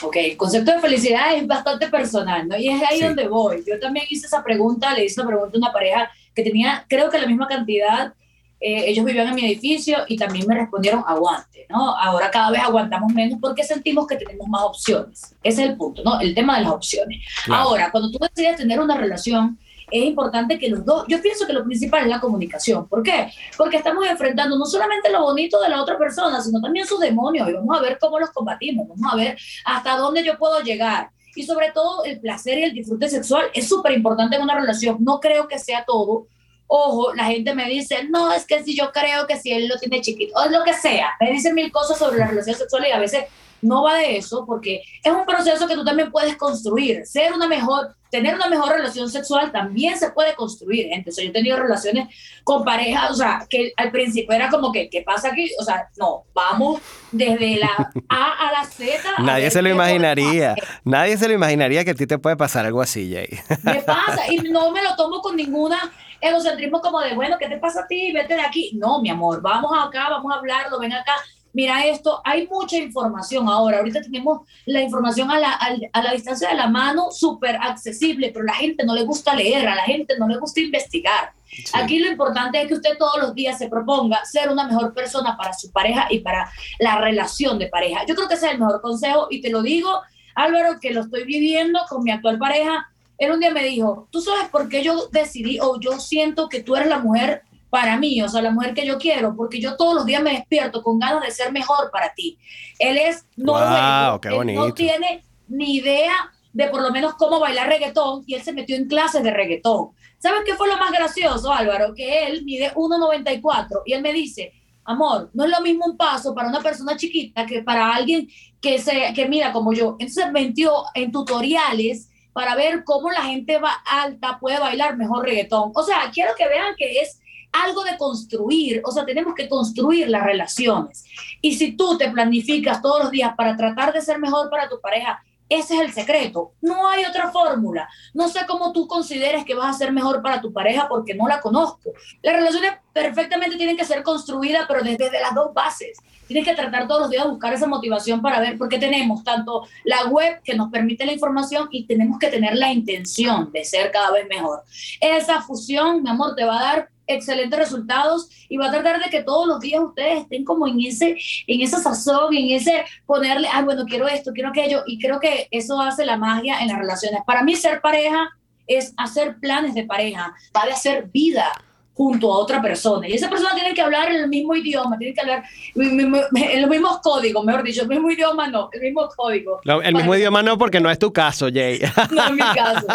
Ok, 0.00 0.16
el 0.16 0.36
concepto 0.36 0.72
de 0.72 0.80
felicidad 0.80 1.34
es 1.34 1.46
bastante 1.46 1.88
personal, 1.88 2.46
¿no? 2.46 2.56
Y 2.56 2.68
es 2.68 2.80
ahí 2.88 3.00
donde 3.00 3.26
voy. 3.26 3.64
Yo 3.66 3.80
también 3.80 4.06
hice 4.08 4.26
esa 4.26 4.44
pregunta, 4.44 4.94
le 4.94 5.04
hice 5.04 5.20
esa 5.20 5.26
pregunta 5.26 5.56
a 5.56 5.58
una 5.58 5.72
pareja 5.72 6.08
que 6.34 6.44
tenía, 6.44 6.86
creo 6.88 7.10
que 7.10 7.18
la 7.18 7.26
misma 7.26 7.48
cantidad 7.48 8.14
eh, 8.60 8.84
ellos 8.86 9.04
vivían 9.04 9.28
en 9.28 9.34
mi 9.34 9.44
edificio 9.44 9.98
y 10.08 10.16
también 10.16 10.46
me 10.46 10.54
respondieron 10.54 11.04
aguante, 11.06 11.66
¿no? 11.68 11.96
Ahora 11.96 12.30
cada 12.30 12.50
vez 12.50 12.60
aguantamos 12.60 13.12
menos 13.12 13.38
porque 13.40 13.62
sentimos 13.62 14.06
que 14.06 14.16
tenemos 14.16 14.48
más 14.48 14.62
opciones. 14.62 15.34
Ese 15.42 15.62
es 15.62 15.70
el 15.70 15.76
punto, 15.76 16.02
¿no? 16.02 16.20
El 16.20 16.34
tema 16.34 16.58
de 16.58 16.64
las 16.64 16.72
opciones. 16.72 17.18
Ahora, 17.48 17.90
cuando 17.90 18.10
tú 18.10 18.18
decides 18.18 18.56
tener 18.56 18.80
una 18.80 18.96
relación, 18.96 19.58
es 19.90 20.04
importante 20.04 20.58
que 20.58 20.68
los 20.68 20.84
dos, 20.84 21.04
yo 21.08 21.20
pienso 21.22 21.46
que 21.46 21.52
lo 21.52 21.64
principal 21.64 22.02
es 22.02 22.08
la 22.08 22.20
comunicación. 22.20 22.88
¿Por 22.88 23.02
qué? 23.02 23.32
Porque 23.56 23.78
estamos 23.78 24.06
enfrentando 24.06 24.58
no 24.58 24.66
solamente 24.66 25.10
lo 25.10 25.22
bonito 25.22 25.60
de 25.60 25.68
la 25.68 25.80
otra 25.80 25.96
persona, 25.96 26.40
sino 26.40 26.60
también 26.60 26.86
sus 26.86 27.00
demonios 27.00 27.48
y 27.48 27.52
vamos 27.52 27.78
a 27.78 27.80
ver 27.80 27.98
cómo 27.98 28.18
los 28.18 28.30
combatimos, 28.30 28.88
vamos 28.88 29.12
a 29.12 29.16
ver 29.16 29.38
hasta 29.64 29.96
dónde 29.96 30.24
yo 30.24 30.36
puedo 30.36 30.60
llegar. 30.60 31.10
Y 31.34 31.44
sobre 31.44 31.70
todo 31.70 32.04
el 32.04 32.20
placer 32.20 32.58
y 32.58 32.64
el 32.64 32.74
disfrute 32.74 33.08
sexual 33.08 33.46
es 33.54 33.68
súper 33.68 33.92
importante 33.92 34.36
en 34.36 34.42
una 34.42 34.58
relación. 34.58 34.96
No 35.00 35.20
creo 35.20 35.46
que 35.46 35.58
sea 35.58 35.84
todo, 35.86 36.26
Ojo, 36.70 37.14
la 37.14 37.24
gente 37.24 37.54
me 37.54 37.66
dice, 37.66 38.04
no, 38.10 38.30
es 38.32 38.44
que 38.44 38.62
si 38.62 38.76
yo 38.76 38.92
creo 38.92 39.26
que 39.26 39.38
si 39.38 39.52
él 39.52 39.68
lo 39.68 39.78
tiene 39.78 40.02
chiquito, 40.02 40.34
o 40.38 40.48
lo 40.50 40.62
que 40.64 40.74
sea, 40.74 41.16
me 41.18 41.32
dicen 41.32 41.54
mil 41.54 41.72
cosas 41.72 41.98
sobre 41.98 42.18
la 42.18 42.26
relación 42.26 42.56
sexual 42.56 42.86
y 42.86 42.92
a 42.92 42.98
veces 42.98 43.24
no 43.62 43.82
va 43.82 43.96
de 43.96 44.18
eso, 44.18 44.44
porque 44.46 44.82
es 45.02 45.12
un 45.12 45.24
proceso 45.24 45.66
que 45.66 45.74
tú 45.74 45.84
también 45.84 46.10
puedes 46.10 46.36
construir. 46.36 47.04
Ser 47.06 47.32
una 47.32 47.48
mejor, 47.48 47.96
tener 48.10 48.34
una 48.34 48.48
mejor 48.48 48.72
relación 48.72 49.10
sexual 49.10 49.50
también 49.50 49.98
se 49.98 50.10
puede 50.10 50.34
construir. 50.34 50.88
Entonces, 50.92 51.24
yo 51.24 51.30
he 51.30 51.32
tenido 51.32 51.56
relaciones 51.56 52.08
con 52.44 52.64
parejas, 52.64 53.10
o 53.10 53.14
sea, 53.14 53.46
que 53.48 53.72
al 53.76 53.90
principio 53.90 54.34
era 54.34 54.48
como 54.48 54.70
que, 54.70 54.88
¿qué 54.88 55.02
pasa 55.02 55.28
aquí? 55.28 55.50
O 55.58 55.64
sea, 55.64 55.88
no, 55.96 56.24
vamos 56.34 56.80
desde 57.10 57.56
la 57.56 57.90
A 58.08 58.48
a 58.48 58.52
la 58.52 58.64
Z. 58.64 59.02
Nadie 59.18 59.50
se 59.50 59.62
lo 59.62 59.68
imaginaría. 59.70 60.54
Nadie 60.84 61.16
se 61.16 61.26
lo 61.26 61.34
imaginaría 61.34 61.84
que 61.84 61.90
a 61.90 61.94
ti 61.94 62.06
te 62.06 62.18
puede 62.18 62.36
pasar 62.36 62.66
algo 62.66 62.80
así, 62.80 63.12
Jay. 63.12 63.28
Me 63.62 63.82
pasa, 63.82 64.30
y 64.30 64.36
no 64.36 64.70
me 64.70 64.82
lo 64.82 64.94
tomo 64.96 65.20
con 65.20 65.36
ninguna 65.36 65.92
egocentrismo 66.20 66.80
como 66.80 67.00
de, 67.00 67.14
bueno, 67.14 67.36
¿qué 67.38 67.48
te 67.48 67.58
pasa 67.58 67.82
a 67.82 67.86
ti? 67.86 68.12
Vete 68.12 68.34
de 68.34 68.42
aquí. 68.42 68.72
No, 68.74 69.00
mi 69.00 69.10
amor, 69.10 69.40
vamos 69.40 69.72
acá, 69.74 70.08
vamos 70.10 70.32
a 70.32 70.38
hablarlo, 70.38 70.78
ven 70.78 70.92
acá. 70.92 71.14
Mira 71.52 71.86
esto, 71.86 72.20
hay 72.24 72.46
mucha 72.46 72.76
información 72.76 73.48
ahora. 73.48 73.78
Ahorita 73.78 74.02
tenemos 74.02 74.46
la 74.66 74.80
información 74.80 75.30
a 75.30 75.38
la, 75.38 75.52
a, 75.92 76.02
la 76.02 76.12
distancia 76.12 76.50
de 76.50 76.54
la 76.54 76.68
mano 76.68 77.10
súper 77.10 77.56
accesible, 77.56 78.30
pero 78.32 78.42
a 78.42 78.52
la 78.52 78.54
gente 78.54 78.84
no 78.84 78.94
le 78.94 79.04
gusta 79.04 79.34
leer, 79.34 79.66
a 79.66 79.74
la 79.74 79.82
gente 79.82 80.14
no 80.18 80.28
le 80.28 80.36
gusta 80.36 80.60
investigar. 80.60 81.32
Aquí 81.72 81.98
lo 81.98 82.10
importante 82.10 82.60
es 82.60 82.68
que 82.68 82.74
usted 82.74 82.98
todos 82.98 83.20
los 83.20 83.34
días 83.34 83.56
se 83.56 83.68
proponga 83.68 84.24
ser 84.24 84.50
una 84.50 84.66
mejor 84.66 84.92
persona 84.92 85.36
para 85.36 85.54
su 85.54 85.72
pareja 85.72 86.06
y 86.10 86.20
para 86.20 86.50
la 86.78 87.00
relación 87.00 87.58
de 87.58 87.68
pareja. 87.68 88.04
Yo 88.06 88.14
creo 88.14 88.28
que 88.28 88.34
ese 88.34 88.46
es 88.46 88.52
el 88.52 88.58
mejor 88.58 88.80
consejo 88.82 89.28
y 89.30 89.40
te 89.40 89.50
lo 89.50 89.62
digo, 89.62 90.02
Álvaro, 90.34 90.78
que 90.80 90.92
lo 90.92 91.00
estoy 91.00 91.24
viviendo 91.24 91.80
con 91.88 92.04
mi 92.04 92.10
actual 92.10 92.38
pareja 92.38 92.86
él 93.18 93.32
un 93.32 93.40
día 93.40 93.50
me 93.50 93.64
dijo, 93.64 94.08
¿tú 94.10 94.20
sabes 94.20 94.48
por 94.48 94.68
qué 94.68 94.82
yo 94.82 95.08
decidí 95.08 95.58
o 95.60 95.78
yo 95.80 95.98
siento 95.98 96.48
que 96.48 96.62
tú 96.62 96.76
eres 96.76 96.88
la 96.88 96.98
mujer 96.98 97.42
para 97.68 97.98
mí, 97.98 98.22
o 98.22 98.28
sea, 98.28 98.40
la 98.40 98.52
mujer 98.52 98.74
que 98.74 98.86
yo 98.86 98.96
quiero? 98.96 99.34
Porque 99.36 99.60
yo 99.60 99.76
todos 99.76 99.94
los 99.94 100.06
días 100.06 100.22
me 100.22 100.32
despierto 100.32 100.82
con 100.82 100.98
ganas 100.98 101.22
de 101.22 101.30
ser 101.32 101.52
mejor 101.52 101.90
para 101.90 102.14
ti. 102.14 102.38
Él 102.78 102.96
es 102.96 103.26
noruego, 103.36 104.20
él 104.22 104.54
no 104.54 104.72
tiene 104.72 105.24
ni 105.48 105.76
idea 105.76 106.32
de 106.52 106.68
por 106.68 106.80
lo 106.80 106.90
menos 106.90 107.14
cómo 107.14 107.40
bailar 107.40 107.68
reggaetón 107.68 108.22
y 108.26 108.34
él 108.34 108.42
se 108.42 108.52
metió 108.52 108.76
en 108.76 108.86
clases 108.86 109.22
de 109.22 109.30
reggaetón. 109.30 109.90
¿Sabes 110.18 110.40
qué 110.46 110.54
fue 110.54 110.68
lo 110.68 110.76
más 110.76 110.92
gracioso, 110.92 111.52
Álvaro? 111.52 111.94
Que 111.94 112.26
él 112.26 112.44
mide 112.44 112.72
1,94 112.74 113.82
y 113.84 113.92
él 113.92 114.02
me 114.02 114.12
dice, 114.12 114.52
amor, 114.84 115.30
no 115.34 115.44
es 115.44 115.50
lo 115.50 115.60
mismo 115.60 115.86
un 115.86 115.96
paso 115.96 116.34
para 116.34 116.48
una 116.48 116.60
persona 116.60 116.96
chiquita 116.96 117.46
que 117.46 117.62
para 117.62 117.94
alguien 117.94 118.28
que, 118.60 118.78
se, 118.78 119.12
que 119.14 119.28
mira 119.28 119.52
como 119.52 119.72
yo. 119.72 119.96
Entonces 119.98 120.32
metió 120.32 120.84
en 120.94 121.12
tutoriales 121.12 122.08
para 122.38 122.54
ver 122.54 122.84
cómo 122.84 123.10
la 123.10 123.24
gente 123.24 123.58
va 123.58 123.72
alta 123.84 124.38
puede 124.38 124.60
bailar 124.60 124.96
mejor 124.96 125.24
reggaetón. 125.24 125.72
O 125.74 125.82
sea, 125.82 126.08
quiero 126.14 126.36
que 126.36 126.46
vean 126.46 126.76
que 126.76 127.00
es 127.00 127.20
algo 127.50 127.82
de 127.82 127.96
construir, 127.98 128.80
o 128.84 128.92
sea, 128.92 129.04
tenemos 129.04 129.34
que 129.34 129.48
construir 129.48 130.08
las 130.08 130.22
relaciones. 130.22 131.04
Y 131.40 131.56
si 131.56 131.72
tú 131.76 131.98
te 131.98 132.08
planificas 132.08 132.80
todos 132.80 133.02
los 133.02 133.10
días 133.10 133.34
para 133.36 133.56
tratar 133.56 133.92
de 133.92 134.02
ser 134.02 134.20
mejor 134.20 134.50
para 134.50 134.68
tu 134.68 134.80
pareja, 134.80 135.20
ese 135.48 135.76
es 135.76 135.80
el 135.80 135.92
secreto. 135.92 136.52
No 136.60 136.88
hay 136.88 137.04
otra 137.04 137.30
fórmula. 137.30 137.88
No 138.14 138.28
sé 138.28 138.40
cómo 138.46 138.72
tú 138.72 138.86
consideres 138.86 139.44
que 139.44 139.54
vas 139.54 139.74
a 139.74 139.78
ser 139.78 139.92
mejor 139.92 140.22
para 140.22 140.40
tu 140.40 140.52
pareja 140.52 140.88
porque 140.88 141.14
no 141.14 141.26
la 141.26 141.40
conozco. 141.40 141.92
Las 142.22 142.36
relaciones 142.36 142.72
perfectamente 142.92 143.56
tienen 143.56 143.76
que 143.76 143.84
ser 143.84 144.02
construidas, 144.02 144.66
pero 144.68 144.82
desde, 144.82 145.10
las 145.20 145.34
dos 145.34 145.54
bases. 145.54 145.98
Tienes 146.26 146.44
que 146.44 146.54
tratar 146.54 146.86
todos 146.86 147.02
los 147.02 147.10
días 147.10 147.24
de 147.24 147.30
buscar 147.30 147.54
esa 147.54 147.66
motivación 147.66 148.20
para 148.20 148.40
ver, 148.40 148.58
porque 148.58 148.78
tenemos 148.78 149.24
tanto 149.24 149.66
la 149.84 150.06
web 150.06 150.42
que 150.44 150.54
nos 150.54 150.70
permite 150.70 151.06
la 151.06 151.12
información 151.12 151.68
y 151.70 151.86
tenemos 151.86 152.18
que 152.18 152.28
tener 152.28 152.54
la 152.56 152.70
intención 152.70 153.50
de 153.50 153.64
ser 153.64 153.90
cada 153.90 154.10
vez 154.12 154.26
mejor. 154.28 154.62
Esa 155.00 155.40
fusión, 155.40 156.02
mi 156.02 156.10
amor, 156.10 156.34
te 156.34 156.44
va 156.44 156.58
a 156.58 156.62
dar 156.62 156.88
excelentes 157.08 157.58
resultados 157.58 158.28
y 158.48 158.56
va 158.56 158.68
a 158.68 158.70
tratar 158.70 159.02
de 159.02 159.10
que 159.10 159.22
todos 159.22 159.48
los 159.48 159.60
días 159.60 159.82
ustedes 159.82 160.22
estén 160.22 160.44
como 160.44 160.68
en 160.68 160.80
ese, 160.80 161.16
en 161.46 161.60
esa 161.62 161.78
sazón, 161.78 162.34
en 162.36 162.50
ese 162.50 162.84
ponerle, 163.06 163.48
ah, 163.52 163.62
bueno, 163.62 163.84
quiero 163.86 164.06
esto, 164.06 164.32
quiero 164.32 164.50
aquello, 164.50 164.84
y 164.86 164.98
creo 164.98 165.18
que 165.18 165.48
eso 165.50 165.80
hace 165.80 166.04
la 166.04 166.16
magia 166.16 166.60
en 166.60 166.68
las 166.68 166.78
relaciones. 166.78 167.22
Para 167.26 167.42
mí 167.42 167.56
ser 167.56 167.80
pareja 167.80 168.28
es 168.66 168.92
hacer 168.96 169.38
planes 169.40 169.74
de 169.74 169.84
pareja, 169.84 170.34
va 170.56 170.66
de 170.66 170.72
hacer 170.72 171.08
vida, 171.08 171.50
junto 171.98 172.32
a 172.32 172.38
otra 172.38 172.62
persona. 172.62 173.08
Y 173.08 173.14
esa 173.14 173.28
persona 173.28 173.56
tiene 173.56 173.74
que 173.74 173.82
hablar 173.82 174.08
el 174.12 174.28
mismo 174.28 174.54
idioma, 174.54 174.96
tiene 174.96 175.12
que 175.12 175.20
hablar 175.20 175.42
en 175.74 176.60
los 176.62 176.70
mismos 176.70 177.00
códigos, 177.02 177.44
mejor 177.44 177.64
dicho, 177.64 177.82
el 177.82 177.88
mismo 177.88 178.08
idioma 178.08 178.46
no, 178.46 178.70
el 178.72 178.80
mismo 178.80 179.08
código. 179.16 179.60
el 179.82 179.94
mismo 179.96 180.14
idioma 180.14 180.40
no, 180.44 180.56
porque 180.56 180.78
no 180.78 180.92
es 180.92 180.98
tu 181.00 181.12
caso, 181.12 181.48
Jay. 181.52 181.80
No 182.12 182.24
es 182.26 182.32
mi 182.32 182.38
caso. 182.38 182.86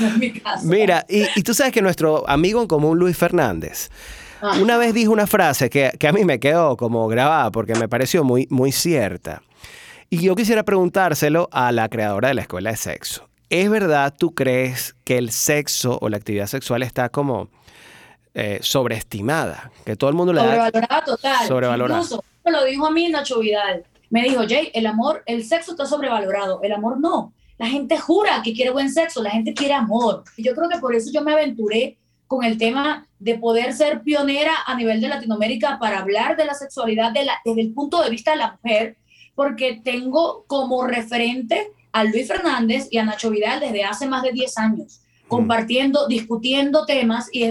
No 0.00 0.06
es 0.08 0.18
mi 0.18 0.32
caso. 0.32 0.66
Mira, 0.66 1.06
y, 1.08 1.22
y 1.36 1.42
tú 1.44 1.54
sabes 1.54 1.72
que 1.72 1.80
nuestro 1.80 2.28
amigo 2.28 2.60
en 2.60 2.66
común, 2.66 2.98
Luis 2.98 3.16
Fernández, 3.16 3.88
ah. 4.42 4.58
una 4.60 4.78
vez 4.78 4.94
dijo 4.94 5.12
una 5.12 5.28
frase 5.28 5.70
que, 5.70 5.92
que, 5.96 6.08
a 6.08 6.12
mí 6.12 6.24
me 6.24 6.40
quedó 6.40 6.76
como 6.76 7.06
grabada 7.06 7.52
porque 7.52 7.76
me 7.76 7.88
pareció 7.88 8.24
muy, 8.24 8.48
muy 8.50 8.72
cierta. 8.72 9.42
Y 10.10 10.22
yo 10.22 10.34
quisiera 10.34 10.64
preguntárselo 10.64 11.48
a 11.52 11.70
la 11.70 11.88
creadora 11.88 12.28
de 12.28 12.34
la 12.34 12.40
escuela 12.40 12.70
de 12.72 12.78
sexo. 12.78 13.28
¿Es 13.48 13.70
verdad, 13.70 14.12
tú 14.18 14.34
crees 14.34 14.96
que 15.04 15.18
el 15.18 15.30
sexo 15.30 15.98
o 16.00 16.08
la 16.08 16.16
actividad 16.16 16.48
sexual 16.48 16.82
está 16.82 17.10
como 17.10 17.48
eh, 18.34 18.58
sobreestimada, 18.62 19.70
que 19.84 19.94
todo 19.94 20.10
el 20.10 20.16
mundo 20.16 20.32
le 20.32 20.40
da... 20.40 20.46
Sobrevalorada 20.46 21.04
total. 21.04 21.46
Sobrevalorada. 21.46 22.02
Incluso 22.02 22.24
me 22.44 22.50
lo 22.50 22.64
dijo 22.64 22.86
a 22.86 22.90
mí 22.90 23.08
Nacho 23.08 23.38
Vidal. 23.38 23.84
Me 24.10 24.22
dijo, 24.24 24.42
Jay, 24.48 24.70
el 24.74 24.86
amor, 24.86 25.22
el 25.26 25.44
sexo 25.44 25.70
está 25.70 25.86
sobrevalorado, 25.86 26.60
el 26.62 26.72
amor 26.72 26.98
no. 27.00 27.32
La 27.58 27.66
gente 27.66 27.96
jura 27.96 28.42
que 28.42 28.52
quiere 28.52 28.70
buen 28.70 28.92
sexo, 28.92 29.22
la 29.22 29.30
gente 29.30 29.54
quiere 29.54 29.74
amor. 29.74 30.24
Y 30.36 30.42
yo 30.42 30.54
creo 30.54 30.68
que 30.68 30.78
por 30.78 30.94
eso 30.94 31.10
yo 31.12 31.22
me 31.22 31.32
aventuré 31.32 31.96
con 32.26 32.42
el 32.42 32.58
tema 32.58 33.06
de 33.20 33.38
poder 33.38 33.72
ser 33.72 34.02
pionera 34.02 34.52
a 34.66 34.74
nivel 34.74 35.00
de 35.00 35.08
Latinoamérica 35.08 35.78
para 35.78 36.00
hablar 36.00 36.36
de 36.36 36.44
la 36.44 36.54
sexualidad 36.54 37.12
de 37.12 37.24
la, 37.24 37.34
desde 37.44 37.60
el 37.60 37.72
punto 37.72 38.02
de 38.02 38.10
vista 38.10 38.32
de 38.32 38.38
la 38.38 38.58
mujer, 38.60 38.96
porque 39.36 39.80
tengo 39.84 40.44
como 40.48 40.86
referente 40.86 41.70
a 41.92 42.02
Luis 42.02 42.26
Fernández 42.26 42.88
y 42.90 42.98
a 42.98 43.04
Nacho 43.04 43.30
Vidal 43.30 43.60
desde 43.60 43.84
hace 43.84 44.08
más 44.08 44.24
de 44.24 44.32
10 44.32 44.58
años 44.58 45.03
compartiendo, 45.28 46.06
discutiendo 46.06 46.84
temas 46.84 47.28
y 47.32 47.44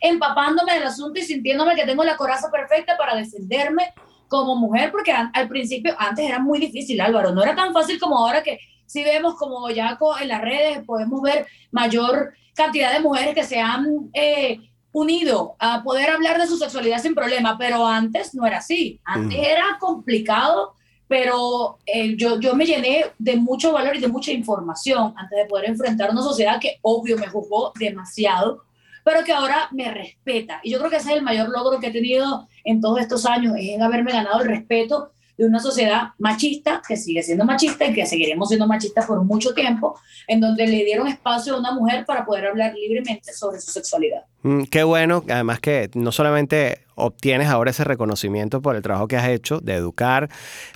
empapándome 0.00 0.74
del 0.74 0.84
asunto 0.84 1.20
y 1.20 1.24
sintiéndome 1.24 1.74
que 1.74 1.84
tengo 1.84 2.04
la 2.04 2.16
coraza 2.16 2.50
perfecta 2.50 2.96
para 2.96 3.16
defenderme 3.16 3.92
como 4.28 4.56
mujer, 4.56 4.90
porque 4.90 5.12
al 5.12 5.48
principio, 5.48 5.94
antes 5.98 6.26
era 6.26 6.38
muy 6.38 6.58
difícil, 6.58 7.00
Álvaro, 7.00 7.32
no 7.32 7.42
era 7.42 7.54
tan 7.54 7.72
fácil 7.72 7.98
como 7.98 8.18
ahora 8.18 8.42
que 8.42 8.58
si 8.86 9.02
vemos 9.04 9.34
como 9.36 9.68
ya 9.70 9.98
en 10.20 10.28
las 10.28 10.40
redes 10.40 10.84
podemos 10.84 11.20
ver 11.22 11.46
mayor 11.70 12.32
cantidad 12.54 12.92
de 12.92 13.00
mujeres 13.00 13.34
que 13.34 13.44
se 13.44 13.60
han 13.60 14.10
eh, 14.12 14.58
unido 14.92 15.56
a 15.58 15.82
poder 15.82 16.10
hablar 16.10 16.40
de 16.40 16.46
su 16.46 16.56
sexualidad 16.56 16.98
sin 16.98 17.14
problema, 17.14 17.56
pero 17.58 17.86
antes 17.86 18.34
no 18.34 18.46
era 18.46 18.58
así, 18.58 19.00
antes 19.04 19.38
era 19.38 19.76
complicado 19.78 20.74
pero 21.08 21.78
eh, 21.86 22.14
yo, 22.16 22.38
yo 22.38 22.54
me 22.54 22.66
llené 22.66 23.06
de 23.18 23.36
mucho 23.36 23.72
valor 23.72 23.96
y 23.96 24.00
de 24.00 24.08
mucha 24.08 24.30
información 24.30 25.14
antes 25.16 25.38
de 25.38 25.46
poder 25.46 25.70
enfrentar 25.70 26.10
una 26.10 26.22
sociedad 26.22 26.60
que 26.60 26.78
obvio 26.82 27.16
me 27.16 27.26
juzgó 27.26 27.72
demasiado, 27.78 28.64
pero 29.02 29.24
que 29.24 29.32
ahora 29.32 29.68
me 29.72 29.90
respeta. 29.90 30.60
Y 30.62 30.70
yo 30.70 30.78
creo 30.78 30.90
que 30.90 30.96
ese 30.96 31.10
es 31.10 31.16
el 31.16 31.22
mayor 31.22 31.48
logro 31.48 31.80
que 31.80 31.86
he 31.86 31.92
tenido 31.92 32.46
en 32.62 32.80
todos 32.80 33.00
estos 33.00 33.24
años, 33.24 33.54
es 33.58 33.70
en 33.70 33.82
haberme 33.82 34.12
ganado 34.12 34.42
el 34.42 34.48
respeto 34.48 35.10
de 35.38 35.46
una 35.46 35.60
sociedad 35.60 36.08
machista, 36.18 36.82
que 36.86 36.96
sigue 36.96 37.22
siendo 37.22 37.44
machista 37.44 37.86
y 37.86 37.94
que 37.94 38.04
seguiremos 38.04 38.48
siendo 38.48 38.66
machistas 38.66 39.06
por 39.06 39.24
mucho 39.24 39.54
tiempo, 39.54 39.98
en 40.26 40.40
donde 40.40 40.66
le 40.66 40.84
dieron 40.84 41.06
espacio 41.06 41.54
a 41.54 41.60
una 41.60 41.72
mujer 41.72 42.04
para 42.04 42.26
poder 42.26 42.48
hablar 42.48 42.74
libremente 42.74 43.32
sobre 43.32 43.60
su 43.60 43.70
sexualidad. 43.70 44.24
Mm, 44.42 44.64
qué 44.64 44.84
bueno, 44.84 45.24
además 45.28 45.60
que 45.60 45.90
no 45.94 46.12
solamente 46.12 46.82
obtienes 46.98 47.48
ahora 47.48 47.70
ese 47.70 47.84
reconocimiento 47.84 48.60
por 48.60 48.76
el 48.76 48.82
trabajo 48.82 49.08
que 49.08 49.16
has 49.16 49.28
hecho 49.28 49.60
de 49.60 49.74
educar, 49.74 50.28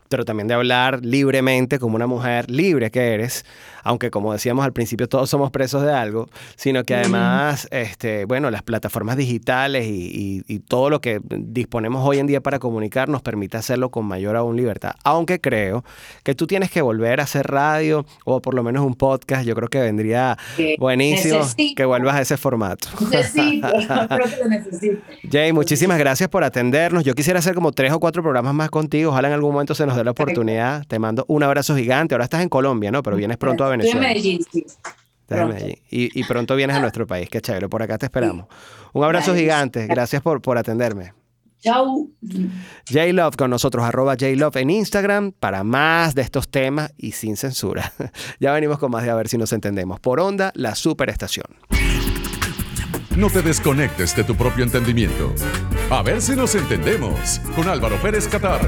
pero 0.09 0.25
también 0.25 0.47
de 0.47 0.55
hablar 0.55 1.05
libremente 1.05 1.79
como 1.79 1.97
una 1.97 2.07
mujer 2.07 2.51
libre 2.51 2.91
que 2.91 3.15
eres, 3.15 3.45
aunque 3.83 4.11
como 4.11 4.33
decíamos 4.33 4.65
al 4.65 4.73
principio 4.73 5.09
todos 5.09 5.29
somos 5.31 5.51
presos 5.51 5.83
de 5.83 5.93
algo, 5.93 6.29
sino 6.55 6.85
que 6.85 6.95
además, 6.95 7.67
este, 7.71 8.25
bueno, 8.27 8.51
las 8.51 8.63
plataformas 8.63 9.17
digitales 9.17 9.87
y, 9.87 10.43
todo 10.69 10.91
lo 10.91 11.01
que 11.01 11.21
disponemos 11.29 12.07
hoy 12.07 12.19
en 12.19 12.27
día 12.27 12.41
para 12.41 12.59
comunicar 12.59 13.09
nos 13.09 13.21
permite 13.21 13.57
hacerlo 13.57 13.91
con 13.91 14.07
mayor 14.07 14.37
aún 14.37 14.57
libertad. 14.57 14.93
Aunque 15.03 15.41
creo 15.41 15.85
que 16.23 16.35
tú 16.35 16.47
tienes 16.47 16.71
que 16.71 16.83
volver 16.83 17.21
a 17.21 17.25
hacer 17.25 17.47
radio 17.49 18.07
o 18.25 18.41
por 18.41 18.55
lo 18.55 18.63
menos 18.63 18.85
un 18.85 18.95
podcast, 18.95 19.45
yo 19.45 19.55
creo 19.55 19.69
que 19.69 19.81
vendría 19.81 20.39
buenísimo 20.79 21.41
que 21.75 21.85
vuelvas 21.85 22.15
a 22.15 22.21
ese 22.21 22.37
formato. 22.37 22.89
Necesito 23.11 23.62
que 24.09 24.89
lo. 24.89 25.31
Jay, 25.31 25.53
muchísimas 25.53 25.99
gracias 25.99 26.29
por 26.29 26.45
atendernos. 26.45 27.05
Yo 27.05 27.15
quisiera 27.15 27.39
hacer 27.39 27.55
como 27.55 27.73
tres 27.73 27.93
o 27.93 28.01
cuatro 28.01 28.23
programas 28.23 28.55
más 28.55 28.71
contigo. 28.71 29.11
Ojalá 29.11 29.29
en 29.29 29.35
algún 29.35 29.53
momento 29.53 29.75
se 29.75 29.87
nos 29.87 29.97
dé 29.97 30.05
la 30.05 30.11
oportunidad. 30.11 30.85
Te 30.87 30.99
mando 30.99 31.25
un 31.29 31.43
abrazo 31.43 31.77
gigante. 31.77 32.15
Ahora 32.15 32.25
estás 32.25 32.43
en 32.43 32.49
Colombia, 32.49 32.91
¿no? 32.91 33.03
Pero 33.03 33.17
vienes 33.17 33.37
pronto 33.37 33.65
a 33.65 33.71
Venezuela. 33.71 34.09
Estoy 34.09 34.31
en 34.31 34.39
Medellín, 34.39 34.47
sí. 34.51 34.67
Estás 35.23 35.41
en 35.41 35.49
Medellín. 35.49 35.79
Y, 35.91 36.21
y 36.21 36.25
pronto 36.25 36.57
vienes 36.57 36.77
a 36.77 36.81
nuestro 36.83 37.07
país. 37.07 37.29
Qué 37.29 37.41
chévere. 37.41 37.69
Por 37.69 37.83
acá 37.83 37.99
te 37.99 38.07
esperamos. 38.07 38.47
Un 38.93 39.05
abrazo 39.05 39.35
gigante. 39.35 39.87
Gracias 39.87 40.23
por, 40.23 40.43
por 40.43 40.59
atenderme. 40.59 41.13
Chau. 41.63 42.11
J-Love 42.93 43.37
con 43.37 43.51
nosotros, 43.51 43.85
arroba 43.85 44.17
J-Love 44.19 44.57
en 44.57 44.71
Instagram 44.71 45.33
para 45.33 45.63
más 45.63 46.15
de 46.17 46.23
estos 46.23 46.49
temas 46.49 46.93
y 46.99 47.13
sin 47.13 47.37
censura. 47.37 47.93
ya 48.41 48.53
venimos 48.53 48.79
con 48.79 48.91
más 48.91 49.05
de 49.05 49.11
a 49.11 49.15
ver 49.15 49.29
si 49.29 49.39
nos 49.39 49.53
entendemos. 49.53 50.01
Por 50.01 50.19
onda, 50.19 50.51
la 50.57 50.75
superestación. 50.75 51.47
No 53.17 53.29
te 53.29 53.43
desconectes 53.43 54.17
de 54.17 54.25
tu 54.25 54.35
propio 54.35 54.65
entendimiento. 54.65 55.35
A 55.91 56.03
ver 56.03 56.23
si 56.23 56.35
nos 56.35 56.55
entendemos 56.55 57.41
con 57.55 57.69
Álvaro 57.69 57.97
Pérez 58.01 58.27
Catar. 58.27 58.61